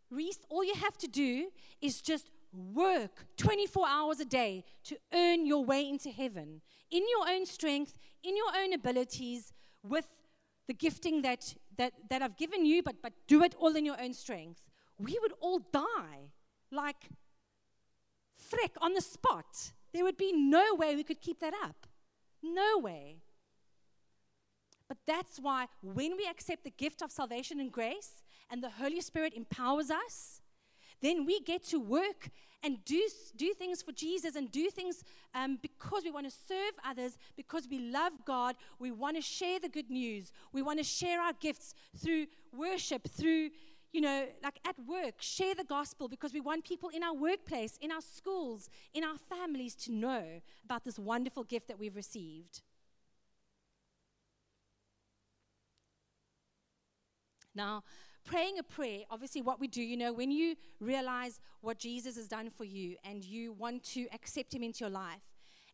Reese, 0.09 0.39
all 0.49 0.63
you 0.63 0.75
have 0.75 0.97
to 0.99 1.07
do 1.07 1.47
is 1.81 2.01
just 2.01 2.29
work 2.53 3.25
24 3.37 3.87
hours 3.87 4.19
a 4.19 4.25
day 4.25 4.63
to 4.85 4.97
earn 5.13 5.45
your 5.45 5.65
way 5.65 5.89
into 5.89 6.09
heaven 6.09 6.61
in 6.91 7.03
your 7.09 7.27
own 7.27 7.45
strength, 7.45 7.97
in 8.23 8.37
your 8.37 8.55
own 8.55 8.73
abilities, 8.73 9.51
with 9.83 10.07
the 10.67 10.73
gifting 10.73 11.21
that, 11.23 11.55
that, 11.77 11.93
that 12.09 12.21
I've 12.21 12.37
given 12.37 12.65
you, 12.65 12.81
but, 12.81 13.01
but 13.01 13.13
do 13.27 13.43
it 13.43 13.55
all 13.59 13.75
in 13.75 13.85
your 13.85 13.99
own 13.99 14.13
strength 14.13 14.61
we 14.97 15.17
would 15.21 15.33
all 15.39 15.59
die 15.59 16.31
like 16.71 17.09
frick 18.37 18.71
on 18.81 18.93
the 18.93 19.01
spot. 19.01 19.71
There 19.93 20.03
would 20.03 20.17
be 20.17 20.33
no 20.33 20.75
way 20.75 20.95
we 20.95 21.03
could 21.03 21.21
keep 21.21 21.39
that 21.39 21.53
up. 21.63 21.87
No 22.43 22.77
way. 22.77 23.17
But 24.87 24.97
that's 25.07 25.39
why 25.39 25.67
when 25.81 26.15
we 26.15 26.27
accept 26.27 26.63
the 26.63 26.69
gift 26.69 27.01
of 27.01 27.11
salvation 27.11 27.59
and 27.59 27.71
grace 27.71 28.21
and 28.51 28.61
the 28.61 28.69
Holy 28.69 29.01
Spirit 29.01 29.33
empowers 29.33 29.89
us, 29.89 30.41
then 31.01 31.25
we 31.25 31.39
get 31.39 31.63
to 31.65 31.79
work 31.79 32.29
and 32.63 32.83
do, 32.85 33.07
do 33.35 33.53
things 33.53 33.81
for 33.81 33.91
Jesus 33.91 34.35
and 34.35 34.51
do 34.51 34.69
things 34.69 35.03
um, 35.33 35.59
because 35.61 36.03
we 36.03 36.11
want 36.11 36.25
to 36.29 36.35
serve 36.47 36.73
others, 36.83 37.17
because 37.35 37.67
we 37.69 37.79
love 37.79 38.13
God. 38.25 38.55
We 38.79 38.91
want 38.91 39.15
to 39.17 39.21
share 39.21 39.59
the 39.59 39.69
good 39.69 39.89
news. 39.89 40.31
We 40.51 40.61
want 40.61 40.79
to 40.79 40.83
share 40.83 41.21
our 41.21 41.33
gifts 41.33 41.73
through 41.97 42.27
worship, 42.51 43.07
through 43.07 43.51
you 43.95 44.01
know, 44.01 44.25
like 44.43 44.59
at 44.67 44.75
work, 44.85 45.21
share 45.21 45.55
the 45.55 45.63
gospel 45.63 46.09
because 46.09 46.33
we 46.33 46.41
want 46.41 46.65
people 46.65 46.89
in 46.89 47.01
our 47.01 47.13
workplace, 47.13 47.77
in 47.81 47.93
our 47.93 48.01
schools, 48.01 48.69
in 48.93 49.05
our 49.05 49.17
families 49.17 49.73
to 49.73 49.93
know 49.93 50.41
about 50.65 50.83
this 50.83 50.99
wonderful 50.99 51.45
gift 51.45 51.69
that 51.69 51.79
we've 51.79 51.95
received. 51.95 52.61
Now, 57.55 57.83
praying 58.25 58.59
a 58.59 58.63
prayer, 58.63 59.03
obviously, 59.09 59.41
what 59.41 59.61
we 59.61 59.67
do, 59.69 59.81
you 59.81 59.95
know, 59.95 60.11
when 60.11 60.29
you 60.29 60.57
realize 60.81 61.39
what 61.61 61.79
Jesus 61.79 62.17
has 62.17 62.27
done 62.27 62.49
for 62.49 62.65
you 62.65 62.97
and 63.05 63.23
you 63.23 63.53
want 63.53 63.81
to 63.93 64.07
accept 64.13 64.53
Him 64.53 64.61
into 64.61 64.83
your 64.83 64.89
life, 64.89 65.21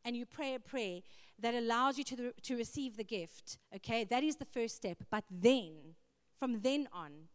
and 0.05 0.15
you 0.15 0.27
pray 0.27 0.53
a 0.53 0.59
prayer 0.59 0.99
that 1.39 1.55
allows 1.55 1.97
you 1.97 2.03
to, 2.03 2.15
the, 2.15 2.33
to 2.43 2.55
receive 2.55 2.97
the 2.97 3.03
gift, 3.03 3.57
okay, 3.75 4.03
that 4.03 4.23
is 4.23 4.35
the 4.35 4.45
first 4.45 4.75
step. 4.75 4.97
But 5.09 5.23
then, 5.31 5.95
from 6.37 6.61
then 6.61 6.87
on, 6.93 7.29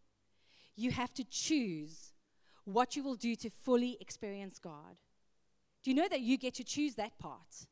you 0.76 0.90
have 0.90 1.12
to 1.14 1.24
choose 1.24 2.12
what 2.64 2.96
you 2.96 3.02
will 3.02 3.14
do 3.14 3.34
to 3.36 3.50
fully 3.50 3.96
experience 4.00 4.58
God. 4.58 4.96
Do 5.82 5.90
you 5.90 5.96
know 5.96 6.08
that 6.08 6.20
you 6.20 6.36
get 6.36 6.54
to 6.54 6.64
choose 6.64 6.94
that 6.96 7.18
part? 7.18 7.66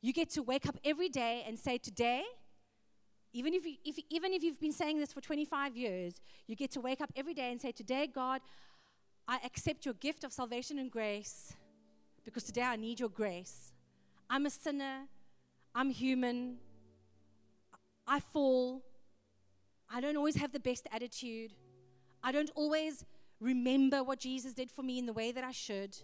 You 0.00 0.12
get 0.12 0.30
to 0.30 0.42
wake 0.42 0.66
up 0.66 0.76
every 0.84 1.08
day 1.08 1.44
and 1.46 1.58
say, 1.58 1.76
Today, 1.76 2.22
even 3.32 3.52
if, 3.54 3.64
you, 3.66 3.74
if, 3.84 3.98
even 4.08 4.32
if 4.32 4.42
you've 4.42 4.60
been 4.60 4.72
saying 4.72 4.98
this 4.98 5.12
for 5.12 5.20
25 5.20 5.76
years, 5.76 6.20
you 6.46 6.56
get 6.56 6.70
to 6.72 6.80
wake 6.80 7.00
up 7.00 7.12
every 7.14 7.34
day 7.34 7.50
and 7.50 7.60
say, 7.60 7.72
Today, 7.72 8.06
God, 8.06 8.40
I 9.28 9.38
accept 9.44 9.84
your 9.84 9.94
gift 9.94 10.24
of 10.24 10.32
salvation 10.32 10.78
and 10.78 10.90
grace 10.90 11.52
because 12.24 12.44
today 12.44 12.62
I 12.62 12.76
need 12.76 13.00
your 13.00 13.08
grace. 13.08 13.72
I'm 14.28 14.46
a 14.46 14.50
sinner, 14.50 15.06
I'm 15.74 15.90
human, 15.90 16.58
I 18.06 18.20
fall, 18.20 18.82
I 19.92 20.00
don't 20.00 20.16
always 20.16 20.36
have 20.36 20.52
the 20.52 20.60
best 20.60 20.86
attitude. 20.92 21.52
I 22.22 22.32
don't 22.32 22.50
always 22.54 23.04
remember 23.40 24.04
what 24.04 24.20
Jesus 24.20 24.52
did 24.52 24.70
for 24.70 24.82
me 24.82 24.98
in 24.98 25.06
the 25.06 25.12
way 25.12 25.32
that 25.32 25.42
I 25.42 25.50
should. 25.50 25.96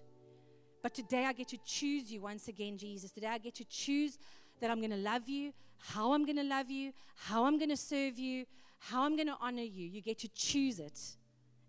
But 0.83 0.95
today 0.95 1.25
I 1.25 1.33
get 1.33 1.49
to 1.49 1.59
choose 1.65 2.11
you 2.11 2.21
once 2.21 2.49
again, 2.49 2.79
Jesus. 2.79 3.13
Today 3.13 3.29
I 3.29 3.39
get 3.39 3.55
to 3.57 3.65
choose 3.65 4.19
that 4.61 4.71
I'm 4.71 4.79
going 4.79 4.91
to 4.91 4.97
love 4.97 5.29
you, 5.29 5.53
how 5.79 6.13
I'm 6.13 6.25
going 6.25 6.37
to 6.37 6.45
love 6.45 6.71
you, 6.71 6.93
how 7.17 7.45
I'm 7.45 7.59
going 7.59 7.71
to 7.71 7.77
serve 7.77 8.19
you, 8.19 8.47
how 8.79 9.05
I'm 9.05 9.17
going 9.17 9.29
to 9.29 9.37
honor 9.41 9.63
you. 9.63 9.87
You 9.87 10.01
get 10.01 10.19
to 10.21 10.29
choose 10.29 10.81
it. 10.81 10.99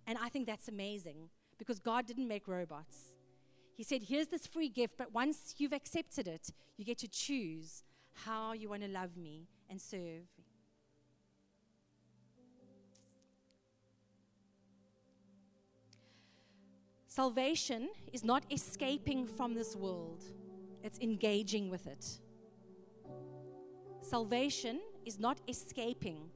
And 0.08 0.18
I 0.22 0.30
think 0.30 0.48
that's 0.48 0.68
amazing 0.68 1.30
because 1.58 1.80
God 1.80 2.06
didn't 2.06 2.28
make 2.28 2.48
robots. 2.48 3.16
He 3.76 3.84
said, 3.84 4.04
Here's 4.04 4.28
this 4.28 4.48
free 4.48 4.70
gift, 4.70 4.96
but 4.98 5.14
once 5.14 5.56
you've 5.58 5.74
accepted 5.74 6.28
it, 6.28 6.52
you 6.78 6.86
get 6.86 6.98
to 7.00 7.08
choose 7.08 7.84
how 8.26 8.54
you 8.54 8.70
want 8.70 8.82
to 8.84 8.88
love 8.88 9.18
me 9.18 9.48
and 9.70 9.80
serve. 9.80 10.26
Salvation 17.18 17.90
is 18.14 18.24
not 18.24 18.44
escaping 18.52 19.26
from 19.26 19.56
this 19.56 19.76
world, 19.76 20.24
it's 20.84 21.00
engaging 21.00 21.68
with 21.68 21.88
it. 21.88 22.06
Salvation 24.02 24.80
is 25.04 25.18
not 25.18 25.42
escaping. 25.48 26.30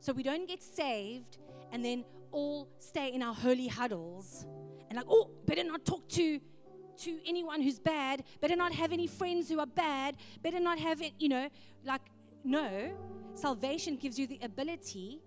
So 0.00 0.14
we 0.14 0.22
don't 0.22 0.48
get 0.48 0.62
saved 0.62 1.36
and 1.70 1.84
then 1.84 2.06
all 2.30 2.66
stay 2.78 3.12
in 3.12 3.22
our 3.22 3.34
holy 3.34 3.68
huddles 3.68 4.46
and 4.88 4.96
like, 4.96 5.04
oh, 5.06 5.28
better 5.44 5.64
not 5.64 5.84
talk 5.84 6.08
to 6.20 6.40
to 7.04 7.18
anyone 7.26 7.60
who's 7.60 7.78
bad, 7.78 8.24
better 8.40 8.56
not 8.56 8.72
have 8.72 8.90
any 8.90 9.06
friends 9.06 9.50
who 9.50 9.58
are 9.60 9.66
bad, 9.66 10.16
better 10.42 10.60
not 10.60 10.78
have 10.78 11.02
it, 11.02 11.12
you 11.18 11.28
know, 11.28 11.46
like 11.84 12.06
no. 12.42 12.90
Salvation 13.34 13.96
gives 13.96 14.18
you 14.18 14.26
the 14.26 14.38
ability 14.42 15.20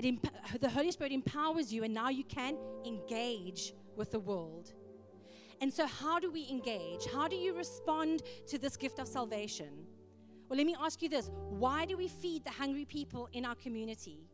it 0.00 0.06
emp- 0.06 0.60
the 0.60 0.70
Holy 0.70 0.90
Spirit 0.90 1.12
empowers 1.12 1.70
you, 1.70 1.84
and 1.84 1.92
now 1.92 2.08
you 2.08 2.24
can 2.24 2.56
engage 2.86 3.74
with 3.96 4.10
the 4.10 4.20
world. 4.20 4.72
And 5.60 5.72
so, 5.72 5.86
how 5.86 6.18
do 6.18 6.30
we 6.30 6.48
engage? 6.50 7.06
How 7.12 7.28
do 7.28 7.36
you 7.36 7.54
respond 7.54 8.22
to 8.46 8.58
this 8.58 8.76
gift 8.76 8.98
of 8.98 9.06
salvation? 9.06 9.86
Well, 10.48 10.56
let 10.56 10.66
me 10.66 10.74
ask 10.80 11.02
you 11.02 11.08
this 11.08 11.30
why 11.50 11.84
do 11.84 11.96
we 11.96 12.08
feed 12.08 12.44
the 12.44 12.50
hungry 12.50 12.84
people 12.84 13.28
in 13.32 13.44
our 13.44 13.54
community? 13.54 14.26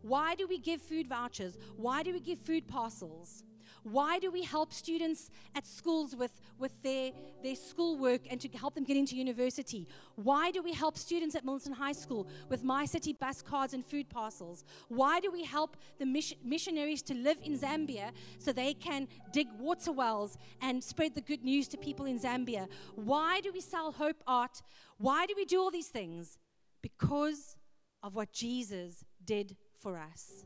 Why 0.00 0.34
do 0.34 0.48
we 0.48 0.58
give 0.58 0.82
food 0.82 1.06
vouchers? 1.08 1.58
Why 1.76 2.02
do 2.02 2.12
we 2.12 2.20
give 2.20 2.40
food 2.40 2.66
parcels? 2.66 3.44
Why 3.84 4.18
do 4.18 4.30
we 4.30 4.42
help 4.42 4.72
students 4.72 5.30
at 5.54 5.66
schools 5.66 6.14
with, 6.14 6.32
with 6.58 6.72
their, 6.82 7.10
their 7.42 7.56
schoolwork 7.56 8.22
and 8.30 8.40
to 8.40 8.48
help 8.56 8.74
them 8.74 8.84
get 8.84 8.96
into 8.96 9.16
university? 9.16 9.88
Why 10.14 10.50
do 10.50 10.62
we 10.62 10.72
help 10.72 10.96
students 10.96 11.34
at 11.34 11.44
Milton 11.44 11.72
High 11.72 11.92
School 11.92 12.28
with 12.48 12.62
MyCiTi 12.62 13.18
bus 13.18 13.42
cards 13.42 13.74
and 13.74 13.84
food 13.84 14.08
parcels? 14.08 14.64
Why 14.88 15.20
do 15.20 15.30
we 15.30 15.44
help 15.44 15.76
the 15.98 16.06
mission, 16.06 16.38
missionaries 16.44 17.02
to 17.02 17.14
live 17.14 17.38
in 17.42 17.58
Zambia 17.58 18.10
so 18.38 18.52
they 18.52 18.74
can 18.74 19.08
dig 19.32 19.48
water 19.58 19.92
wells 19.92 20.38
and 20.60 20.82
spread 20.82 21.14
the 21.14 21.20
good 21.20 21.42
news 21.42 21.66
to 21.68 21.76
people 21.76 22.06
in 22.06 22.20
Zambia? 22.20 22.68
Why 22.94 23.40
do 23.40 23.50
we 23.52 23.60
sell 23.60 23.92
hope 23.92 24.22
art? 24.26 24.62
Why 24.98 25.26
do 25.26 25.34
we 25.36 25.44
do 25.44 25.60
all 25.60 25.70
these 25.70 25.88
things? 25.88 26.38
Because 26.82 27.56
of 28.02 28.14
what 28.14 28.32
Jesus 28.32 29.04
did 29.24 29.56
for 29.78 29.98
us. 29.98 30.44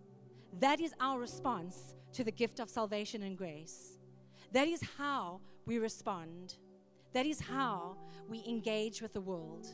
That 0.61 0.81
is 0.81 0.95
our 1.01 1.19
response 1.19 1.95
to 2.13 2.25
the 2.25 2.33
gift 2.33 2.61
of 2.61 2.71
salvation 2.71 3.23
and 3.23 3.37
grace. 3.37 3.99
That 4.53 4.69
is 4.69 4.81
how 4.97 5.41
we 5.67 5.79
respond. 5.79 6.57
That 7.13 7.27
is 7.27 7.41
how 7.41 7.97
we 8.29 8.43
engage 8.49 9.03
with 9.03 9.13
the 9.13 9.21
world. 9.21 9.67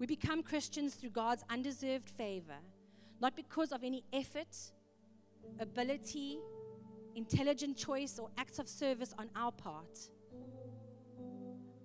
We 0.00 0.06
become 0.06 0.42
Christians 0.42 0.94
through 0.94 1.10
God's 1.10 1.44
undeserved 1.48 2.10
favor, 2.10 2.58
not 3.20 3.36
because 3.36 3.72
of 3.72 3.84
any 3.84 4.04
effort, 4.12 4.56
ability, 5.60 6.38
intelligent 7.14 7.76
choice, 7.76 8.18
or 8.18 8.30
acts 8.36 8.58
of 8.58 8.68
service 8.68 9.14
on 9.18 9.30
our 9.36 9.52
part. 9.52 9.98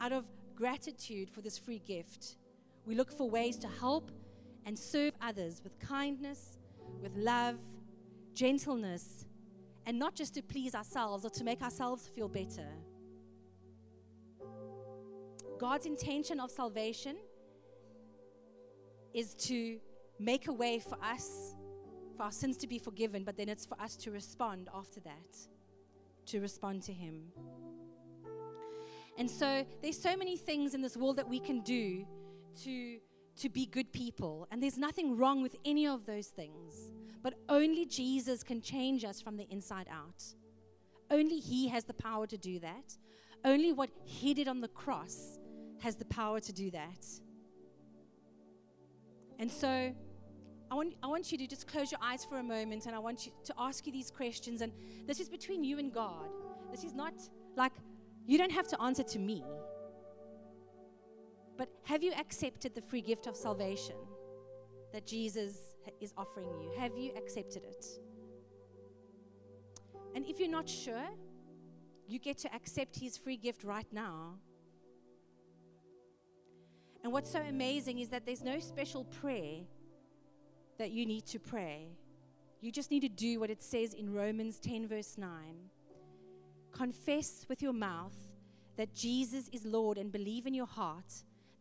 Out 0.01 0.11
of 0.11 0.25
gratitude 0.55 1.29
for 1.29 1.41
this 1.41 1.57
free 1.57 1.79
gift, 1.79 2.37
we 2.85 2.95
look 2.95 3.11
for 3.11 3.29
ways 3.29 3.57
to 3.57 3.67
help 3.67 4.11
and 4.65 4.77
serve 4.77 5.13
others 5.21 5.61
with 5.63 5.77
kindness, 5.79 6.57
with 7.01 7.15
love, 7.15 7.57
gentleness, 8.33 9.25
and 9.85 9.99
not 9.99 10.15
just 10.15 10.33
to 10.35 10.41
please 10.41 10.75
ourselves 10.75 11.25
or 11.25 11.29
to 11.29 11.43
make 11.43 11.61
ourselves 11.61 12.07
feel 12.07 12.27
better. 12.27 12.67
God's 15.59 15.85
intention 15.85 16.39
of 16.39 16.51
salvation 16.51 17.17
is 19.13 19.35
to 19.35 19.79
make 20.19 20.47
a 20.47 20.53
way 20.53 20.79
for 20.79 20.97
us, 21.03 21.55
for 22.17 22.23
our 22.23 22.31
sins 22.31 22.57
to 22.57 22.67
be 22.67 22.79
forgiven, 22.79 23.23
but 23.23 23.37
then 23.37 23.49
it's 23.49 23.65
for 23.65 23.79
us 23.79 23.95
to 23.97 24.11
respond 24.11 24.69
after 24.73 24.99
that, 25.01 25.37
to 26.27 26.39
respond 26.39 26.81
to 26.83 26.93
Him. 26.93 27.23
And 29.17 29.29
so 29.29 29.65
there's 29.81 30.01
so 30.01 30.15
many 30.17 30.37
things 30.37 30.73
in 30.73 30.81
this 30.81 30.97
world 30.97 31.17
that 31.17 31.29
we 31.29 31.39
can 31.39 31.61
do 31.61 32.05
to 32.63 32.97
to 33.37 33.49
be 33.49 33.65
good 33.65 33.91
people. 33.91 34.47
And 34.51 34.61
there's 34.61 34.77
nothing 34.77 35.17
wrong 35.17 35.41
with 35.41 35.55
any 35.65 35.87
of 35.87 36.05
those 36.05 36.27
things. 36.27 36.91
But 37.21 37.35
only 37.49 37.85
Jesus 37.85 38.43
can 38.43 38.61
change 38.61 39.03
us 39.05 39.21
from 39.21 39.37
the 39.37 39.47
inside 39.49 39.87
out. 39.91 40.23
Only 41.09 41.39
He 41.39 41.67
has 41.69 41.85
the 41.85 41.93
power 41.93 42.27
to 42.27 42.37
do 42.37 42.59
that. 42.59 42.97
Only 43.45 43.71
what 43.71 43.89
He 44.05 44.33
did 44.33 44.47
on 44.47 44.61
the 44.61 44.67
cross 44.67 45.39
has 45.79 45.95
the 45.95 46.05
power 46.05 46.39
to 46.39 46.53
do 46.53 46.71
that. 46.71 47.05
And 49.39 49.51
so, 49.51 49.93
I 50.71 50.75
want, 50.75 50.95
I 51.03 51.07
want 51.07 51.31
you 51.31 51.37
to 51.37 51.47
just 51.47 51.67
close 51.67 51.91
your 51.91 51.99
eyes 52.01 52.25
for 52.25 52.39
a 52.39 52.43
moment 52.43 52.85
and 52.85 52.95
I 52.95 52.99
want 52.99 53.25
you 53.25 53.31
to 53.45 53.53
ask 53.57 53.85
you 53.85 53.91
these 53.91 54.09
questions. 54.09 54.61
And 54.61 54.71
this 55.05 55.19
is 55.19 55.29
between 55.29 55.63
you 55.63 55.77
and 55.79 55.93
God. 55.93 56.29
This 56.71 56.83
is 56.83 56.93
not 56.93 57.13
like, 57.55 57.73
you 58.25 58.37
don't 58.37 58.51
have 58.51 58.67
to 58.69 58.81
answer 58.81 59.03
to 59.03 59.19
me. 59.19 59.43
But 61.57 61.69
have 61.83 62.03
you 62.03 62.13
accepted 62.13 62.73
the 62.73 62.81
free 62.81 63.01
gift 63.01 63.27
of 63.27 63.35
salvation 63.35 63.95
that 64.91 65.05
Jesus 65.05 65.75
is 66.01 66.13
offering 66.17 66.49
you? 66.59 66.71
Have 66.79 66.97
you 66.97 67.11
accepted 67.15 67.63
it? 67.63 67.85
And 70.15 70.25
if 70.25 70.39
you're 70.39 70.49
not 70.49 70.69
sure, 70.69 71.09
you 72.07 72.19
get 72.19 72.37
to 72.39 72.53
accept 72.53 72.99
his 72.99 73.17
free 73.17 73.37
gift 73.37 73.63
right 73.63 73.87
now. 73.91 74.35
And 77.03 77.11
what's 77.11 77.31
so 77.31 77.39
amazing 77.39 77.99
is 77.99 78.09
that 78.09 78.25
there's 78.25 78.43
no 78.43 78.59
special 78.59 79.03
prayer 79.05 79.61
that 80.77 80.91
you 80.91 81.05
need 81.05 81.25
to 81.27 81.39
pray. 81.39 81.89
You 82.61 82.71
just 82.71 82.91
need 82.91 83.01
to 83.01 83.09
do 83.09 83.39
what 83.39 83.49
it 83.49 83.61
says 83.61 83.93
in 83.93 84.13
Romans 84.13 84.59
10, 84.59 84.87
verse 84.87 85.17
9. 85.17 85.29
Confess 86.71 87.45
with 87.49 87.61
your 87.61 87.73
mouth 87.73 88.15
that 88.77 88.93
Jesus 88.93 89.49
is 89.51 89.65
Lord 89.65 89.97
and 89.97 90.11
believe 90.11 90.47
in 90.47 90.53
your 90.53 90.65
heart 90.65 91.13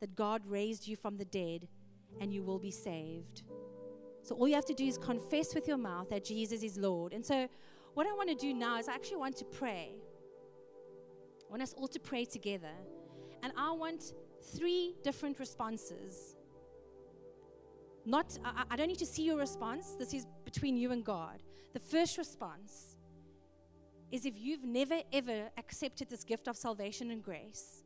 that 0.02 0.16
God 0.16 0.42
raised 0.46 0.88
you 0.88 0.96
from 0.96 1.16
the 1.16 1.24
dead 1.24 1.68
and 2.20 2.34
you 2.34 2.42
will 2.42 2.58
be 2.58 2.72
saved. 2.72 3.44
So 4.24 4.34
all 4.34 4.48
you 4.48 4.56
have 4.56 4.64
to 4.66 4.74
do 4.74 4.84
is 4.84 4.98
confess 4.98 5.54
with 5.54 5.68
your 5.68 5.78
mouth 5.78 6.10
that 6.10 6.24
Jesus 6.24 6.64
is 6.64 6.76
Lord. 6.76 7.12
And 7.12 7.24
so 7.24 7.48
what 7.94 8.06
I 8.08 8.12
want 8.12 8.28
to 8.28 8.34
do 8.34 8.52
now 8.52 8.78
is 8.80 8.88
I 8.88 8.94
actually 8.94 9.18
want 9.18 9.36
to 9.36 9.44
pray. 9.44 9.90
I 11.46 11.50
want 11.50 11.62
us 11.62 11.72
all 11.78 11.86
to 11.86 12.00
pray 12.00 12.24
together. 12.24 12.74
And 13.44 13.52
I 13.56 13.70
want 13.70 14.12
three 14.56 14.96
different 15.04 15.38
responses. 15.38 16.34
Not 18.04 18.36
I, 18.44 18.64
I 18.72 18.76
don't 18.76 18.88
need 18.88 18.98
to 18.98 19.06
see 19.06 19.22
your 19.22 19.38
response. 19.38 19.94
This 20.00 20.12
is 20.14 20.26
between 20.44 20.76
you 20.76 20.90
and 20.90 21.04
God. 21.04 21.44
The 21.74 21.80
first 21.80 22.18
response 22.18 22.96
is 24.10 24.26
if 24.26 24.36
you've 24.36 24.64
never 24.64 25.00
ever 25.12 25.48
accepted 25.56 26.10
this 26.10 26.24
gift 26.24 26.48
of 26.48 26.56
salvation 26.56 27.12
and 27.12 27.22
grace, 27.22 27.81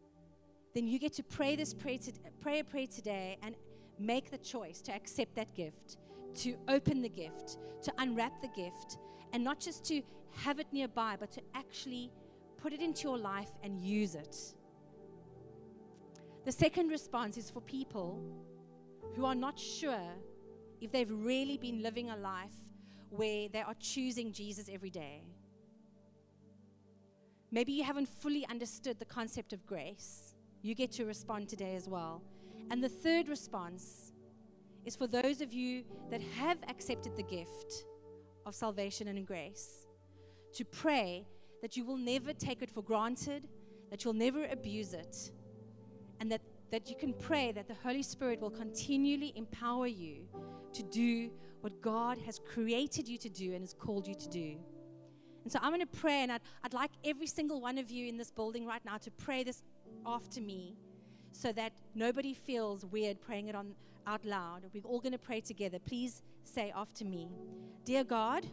then 0.76 0.86
you 0.86 0.98
get 0.98 1.14
to 1.14 1.22
pray 1.22 1.56
this 1.56 1.72
prayer, 1.72 1.96
to, 1.96 2.12
pray 2.42 2.58
a 2.58 2.64
prayer 2.64 2.86
today 2.86 3.38
and 3.42 3.54
make 3.98 4.30
the 4.30 4.36
choice 4.36 4.82
to 4.82 4.92
accept 4.92 5.34
that 5.34 5.54
gift, 5.54 5.96
to 6.34 6.54
open 6.68 7.00
the 7.00 7.08
gift, 7.08 7.56
to 7.80 7.90
unwrap 7.96 8.42
the 8.42 8.48
gift, 8.48 8.98
and 9.32 9.42
not 9.42 9.58
just 9.58 9.86
to 9.86 10.02
have 10.32 10.58
it 10.58 10.66
nearby, 10.72 11.16
but 11.18 11.32
to 11.32 11.40
actually 11.54 12.12
put 12.58 12.74
it 12.74 12.82
into 12.82 13.04
your 13.04 13.16
life 13.16 13.48
and 13.62 13.80
use 13.80 14.14
it. 14.14 14.36
The 16.44 16.52
second 16.52 16.88
response 16.88 17.38
is 17.38 17.48
for 17.48 17.62
people 17.62 18.22
who 19.14 19.24
are 19.24 19.34
not 19.34 19.58
sure 19.58 20.12
if 20.82 20.92
they've 20.92 21.10
really 21.10 21.56
been 21.56 21.82
living 21.82 22.10
a 22.10 22.16
life 22.18 22.52
where 23.08 23.48
they 23.48 23.62
are 23.62 23.76
choosing 23.80 24.30
Jesus 24.30 24.68
every 24.70 24.90
day. 24.90 25.22
Maybe 27.50 27.72
you 27.72 27.82
haven't 27.82 28.10
fully 28.10 28.46
understood 28.46 28.98
the 28.98 29.06
concept 29.06 29.54
of 29.54 29.66
grace 29.66 30.35
you 30.66 30.74
get 30.74 30.90
to 30.92 31.04
respond 31.04 31.48
today 31.48 31.74
as 31.76 31.88
well. 31.88 32.22
And 32.70 32.82
the 32.82 32.88
third 32.88 33.28
response 33.28 34.12
is 34.84 34.96
for 34.96 35.06
those 35.06 35.40
of 35.40 35.52
you 35.52 35.84
that 36.10 36.20
have 36.36 36.58
accepted 36.68 37.16
the 37.16 37.22
gift 37.22 37.84
of 38.44 38.54
salvation 38.54 39.08
and 39.08 39.26
grace 39.26 39.86
to 40.54 40.64
pray 40.64 41.26
that 41.62 41.76
you 41.76 41.84
will 41.84 41.96
never 41.96 42.32
take 42.32 42.62
it 42.62 42.70
for 42.70 42.82
granted, 42.82 43.48
that 43.90 44.04
you'll 44.04 44.14
never 44.14 44.44
abuse 44.46 44.92
it, 44.92 45.30
and 46.20 46.30
that, 46.30 46.40
that 46.70 46.88
you 46.88 46.96
can 46.96 47.12
pray 47.12 47.52
that 47.52 47.68
the 47.68 47.74
Holy 47.82 48.02
Spirit 48.02 48.40
will 48.40 48.50
continually 48.50 49.32
empower 49.36 49.86
you 49.86 50.26
to 50.72 50.82
do 50.82 51.30
what 51.60 51.80
God 51.80 52.18
has 52.18 52.40
created 52.46 53.08
you 53.08 53.18
to 53.18 53.28
do 53.28 53.52
and 53.52 53.62
has 53.62 53.74
called 53.74 54.06
you 54.06 54.14
to 54.14 54.28
do. 54.28 54.56
And 55.42 55.52
so 55.52 55.58
I'm 55.62 55.70
going 55.70 55.80
to 55.80 55.86
pray, 55.86 56.22
and 56.22 56.32
I'd, 56.32 56.40
I'd 56.64 56.74
like 56.74 56.90
every 57.04 57.26
single 57.26 57.60
one 57.60 57.78
of 57.78 57.90
you 57.90 58.08
in 58.08 58.16
this 58.16 58.30
building 58.30 58.66
right 58.66 58.84
now 58.84 58.98
to 58.98 59.10
pray 59.12 59.44
this 59.44 59.62
after 60.06 60.40
me 60.40 60.76
so 61.32 61.52
that 61.52 61.72
nobody 61.94 62.32
feels 62.32 62.84
weird 62.86 63.20
praying 63.20 63.48
it 63.48 63.54
on, 63.54 63.74
out 64.06 64.24
loud. 64.24 64.62
We're 64.72 64.84
all 64.84 65.00
going 65.00 65.12
to 65.12 65.18
pray 65.18 65.40
together. 65.40 65.78
Please 65.78 66.22
say 66.44 66.72
after 66.74 67.04
me 67.04 67.28
Dear 67.84 68.04
God, 68.04 68.46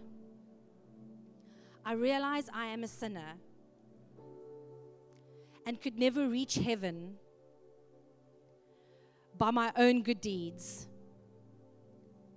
I 1.85 1.93
realize 1.93 2.49
I 2.53 2.67
am 2.67 2.83
a 2.83 2.87
sinner 2.87 3.33
and 5.65 5.81
could 5.81 5.97
never 5.97 6.27
reach 6.27 6.55
heaven 6.55 7.15
by 9.37 9.51
my 9.51 9.71
own 9.75 10.03
good 10.03 10.21
deeds. 10.21 10.87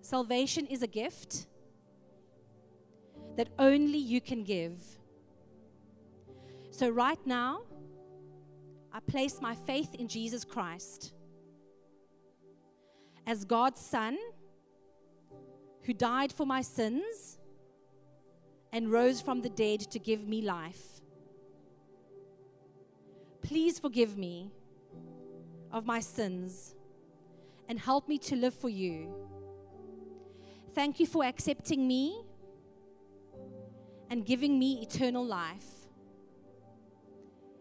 Salvation 0.01 0.67
is 0.67 0.83
a 0.83 0.87
gift 0.87 1.47
that 3.37 3.49
only 3.59 3.99
you 3.99 4.21
can 4.21 4.45
give. 4.45 4.79
So, 6.71 6.89
right 6.89 7.19
now, 7.27 7.63
I 8.97 9.01
place 9.01 9.43
my 9.43 9.55
faith 9.55 9.95
in 9.95 10.09
Jesus 10.09 10.43
Christ 10.43 11.13
as 13.27 13.45
God's 13.45 13.79
Son 13.79 14.17
who 15.83 15.93
died 15.93 16.33
for 16.33 16.47
my 16.47 16.63
sins 16.63 17.37
and 18.73 18.91
rose 18.91 19.21
from 19.21 19.43
the 19.43 19.51
dead 19.51 19.81
to 19.81 19.99
give 19.99 20.27
me 20.27 20.41
life. 20.41 21.03
Please 23.43 23.79
forgive 23.79 24.17
me 24.17 24.51
of 25.71 25.85
my 25.85 26.01
sins 26.01 26.75
and 27.69 27.79
help 27.79 28.09
me 28.09 28.17
to 28.17 28.35
live 28.35 28.55
for 28.55 28.71
you. 28.71 29.15
Thank 30.73 31.01
you 31.01 31.07
for 31.07 31.23
accepting 31.23 31.87
me 31.87 32.23
and 34.09 34.25
giving 34.25 34.59
me 34.59 34.81
eternal 34.81 35.25
life. 35.25 35.67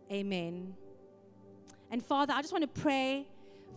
Amen. 0.10 0.76
And 1.92 2.04
Father, 2.04 2.34
I 2.34 2.42
just 2.42 2.52
want 2.52 2.64
to 2.64 2.82
pray 2.82 3.28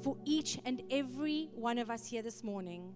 for 0.03 0.17
each 0.25 0.59
and 0.65 0.83
every 0.91 1.51
one 1.55 1.79
of 1.79 1.91
us 1.91 2.07
here 2.07 2.23
this 2.23 2.43
morning 2.43 2.95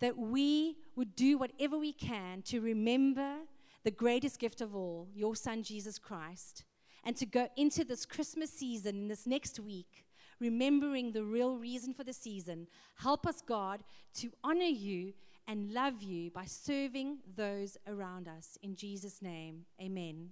that 0.00 0.18
we 0.18 0.76
would 0.96 1.14
do 1.14 1.38
whatever 1.38 1.78
we 1.78 1.92
can 1.92 2.42
to 2.42 2.60
remember 2.60 3.36
the 3.84 3.90
greatest 3.90 4.38
gift 4.38 4.60
of 4.60 4.74
all, 4.74 5.08
your 5.14 5.36
Son, 5.36 5.62
Jesus 5.62 5.98
Christ, 5.98 6.64
and 7.04 7.16
to 7.16 7.26
go 7.26 7.48
into 7.56 7.84
this 7.84 8.04
Christmas 8.04 8.50
season 8.50 8.96
in 8.96 9.08
this 9.08 9.26
next 9.26 9.60
week, 9.60 10.06
remembering 10.40 11.12
the 11.12 11.22
real 11.22 11.56
reason 11.56 11.94
for 11.94 12.02
the 12.02 12.12
season. 12.12 12.66
Help 12.96 13.26
us, 13.26 13.42
God, 13.46 13.84
to 14.14 14.30
honor 14.42 14.64
you 14.64 15.12
and 15.46 15.72
love 15.72 16.02
you 16.02 16.30
by 16.30 16.46
serving 16.46 17.18
those 17.36 17.76
around 17.86 18.28
us. 18.28 18.58
In 18.62 18.74
Jesus' 18.74 19.20
name, 19.20 19.66
amen. 19.80 20.30